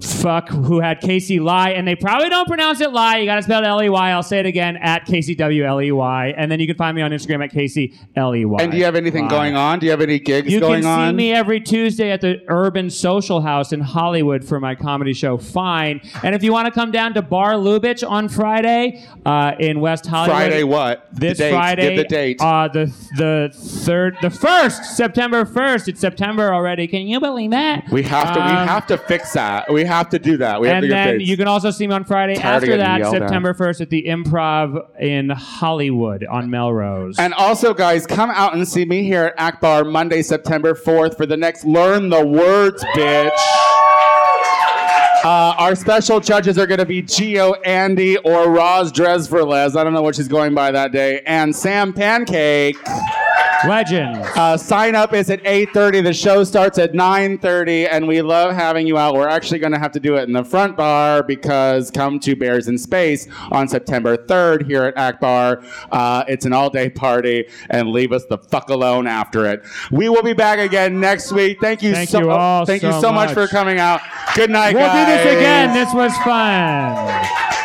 [0.00, 3.18] fuck who had Casey Lie, and they probably don't pronounce it Lie.
[3.18, 4.10] You got to spell it L E Y.
[4.10, 6.94] I'll say it again at Casey W L E Y, and then you can find
[6.96, 8.62] me on Instagram at Casey L E Y.
[8.62, 9.30] And do you have anything Lie.
[9.30, 9.78] going on?
[9.78, 11.16] Do you have any gigs You going can see on?
[11.16, 16.00] me every Tuesday at the Urban Social House in Hollywood for my comedy show Fine.
[16.22, 20.06] And if you want to come down to Bar Lubitsch on Friday uh, in West
[20.06, 21.08] Hollywood, Friday what?
[21.12, 21.50] This the.
[21.50, 22.40] Friday, Give the date.
[22.40, 22.86] Uh, the
[23.16, 25.88] the third, the first September first.
[25.88, 26.86] It's September already.
[26.86, 27.88] Can you believe that?
[27.90, 28.40] we have to.
[28.40, 29.72] we Um, have to fix that.
[29.72, 30.45] We have to do that.
[30.60, 31.28] We have and then dates.
[31.28, 33.22] you can also see me on Friday Tired of after getting that, yelled at.
[33.22, 37.18] September 1st at the Improv in Hollywood on Melrose.
[37.18, 41.26] And also, guys, come out and see me here at Akbar Monday, September 4th for
[41.26, 43.30] the next Learn the Words, bitch.
[45.24, 49.74] Uh, our special judges are going to be Geo Andy or Roz Dresverles.
[49.76, 51.20] I don't know what she's going by that day.
[51.26, 52.76] And Sam Pancake.
[53.66, 54.18] Legends.
[54.36, 56.02] Uh, sign up is at 8.30.
[56.04, 59.14] The show starts at 9.30, and we love having you out.
[59.14, 62.36] We're actually going to have to do it in the front bar because come to
[62.36, 65.62] Bears in Space on September 3rd here at Akbar.
[65.90, 69.62] Uh, it's an all-day party, and leave us the fuck alone after it.
[69.90, 71.58] We will be back again next week.
[71.60, 73.34] Thank you Thank so you all Thank you so so much much.
[73.34, 74.00] for coming out.
[74.34, 75.06] Good night, We'll guys.
[75.06, 75.72] do this again.
[75.74, 77.55] This was fun.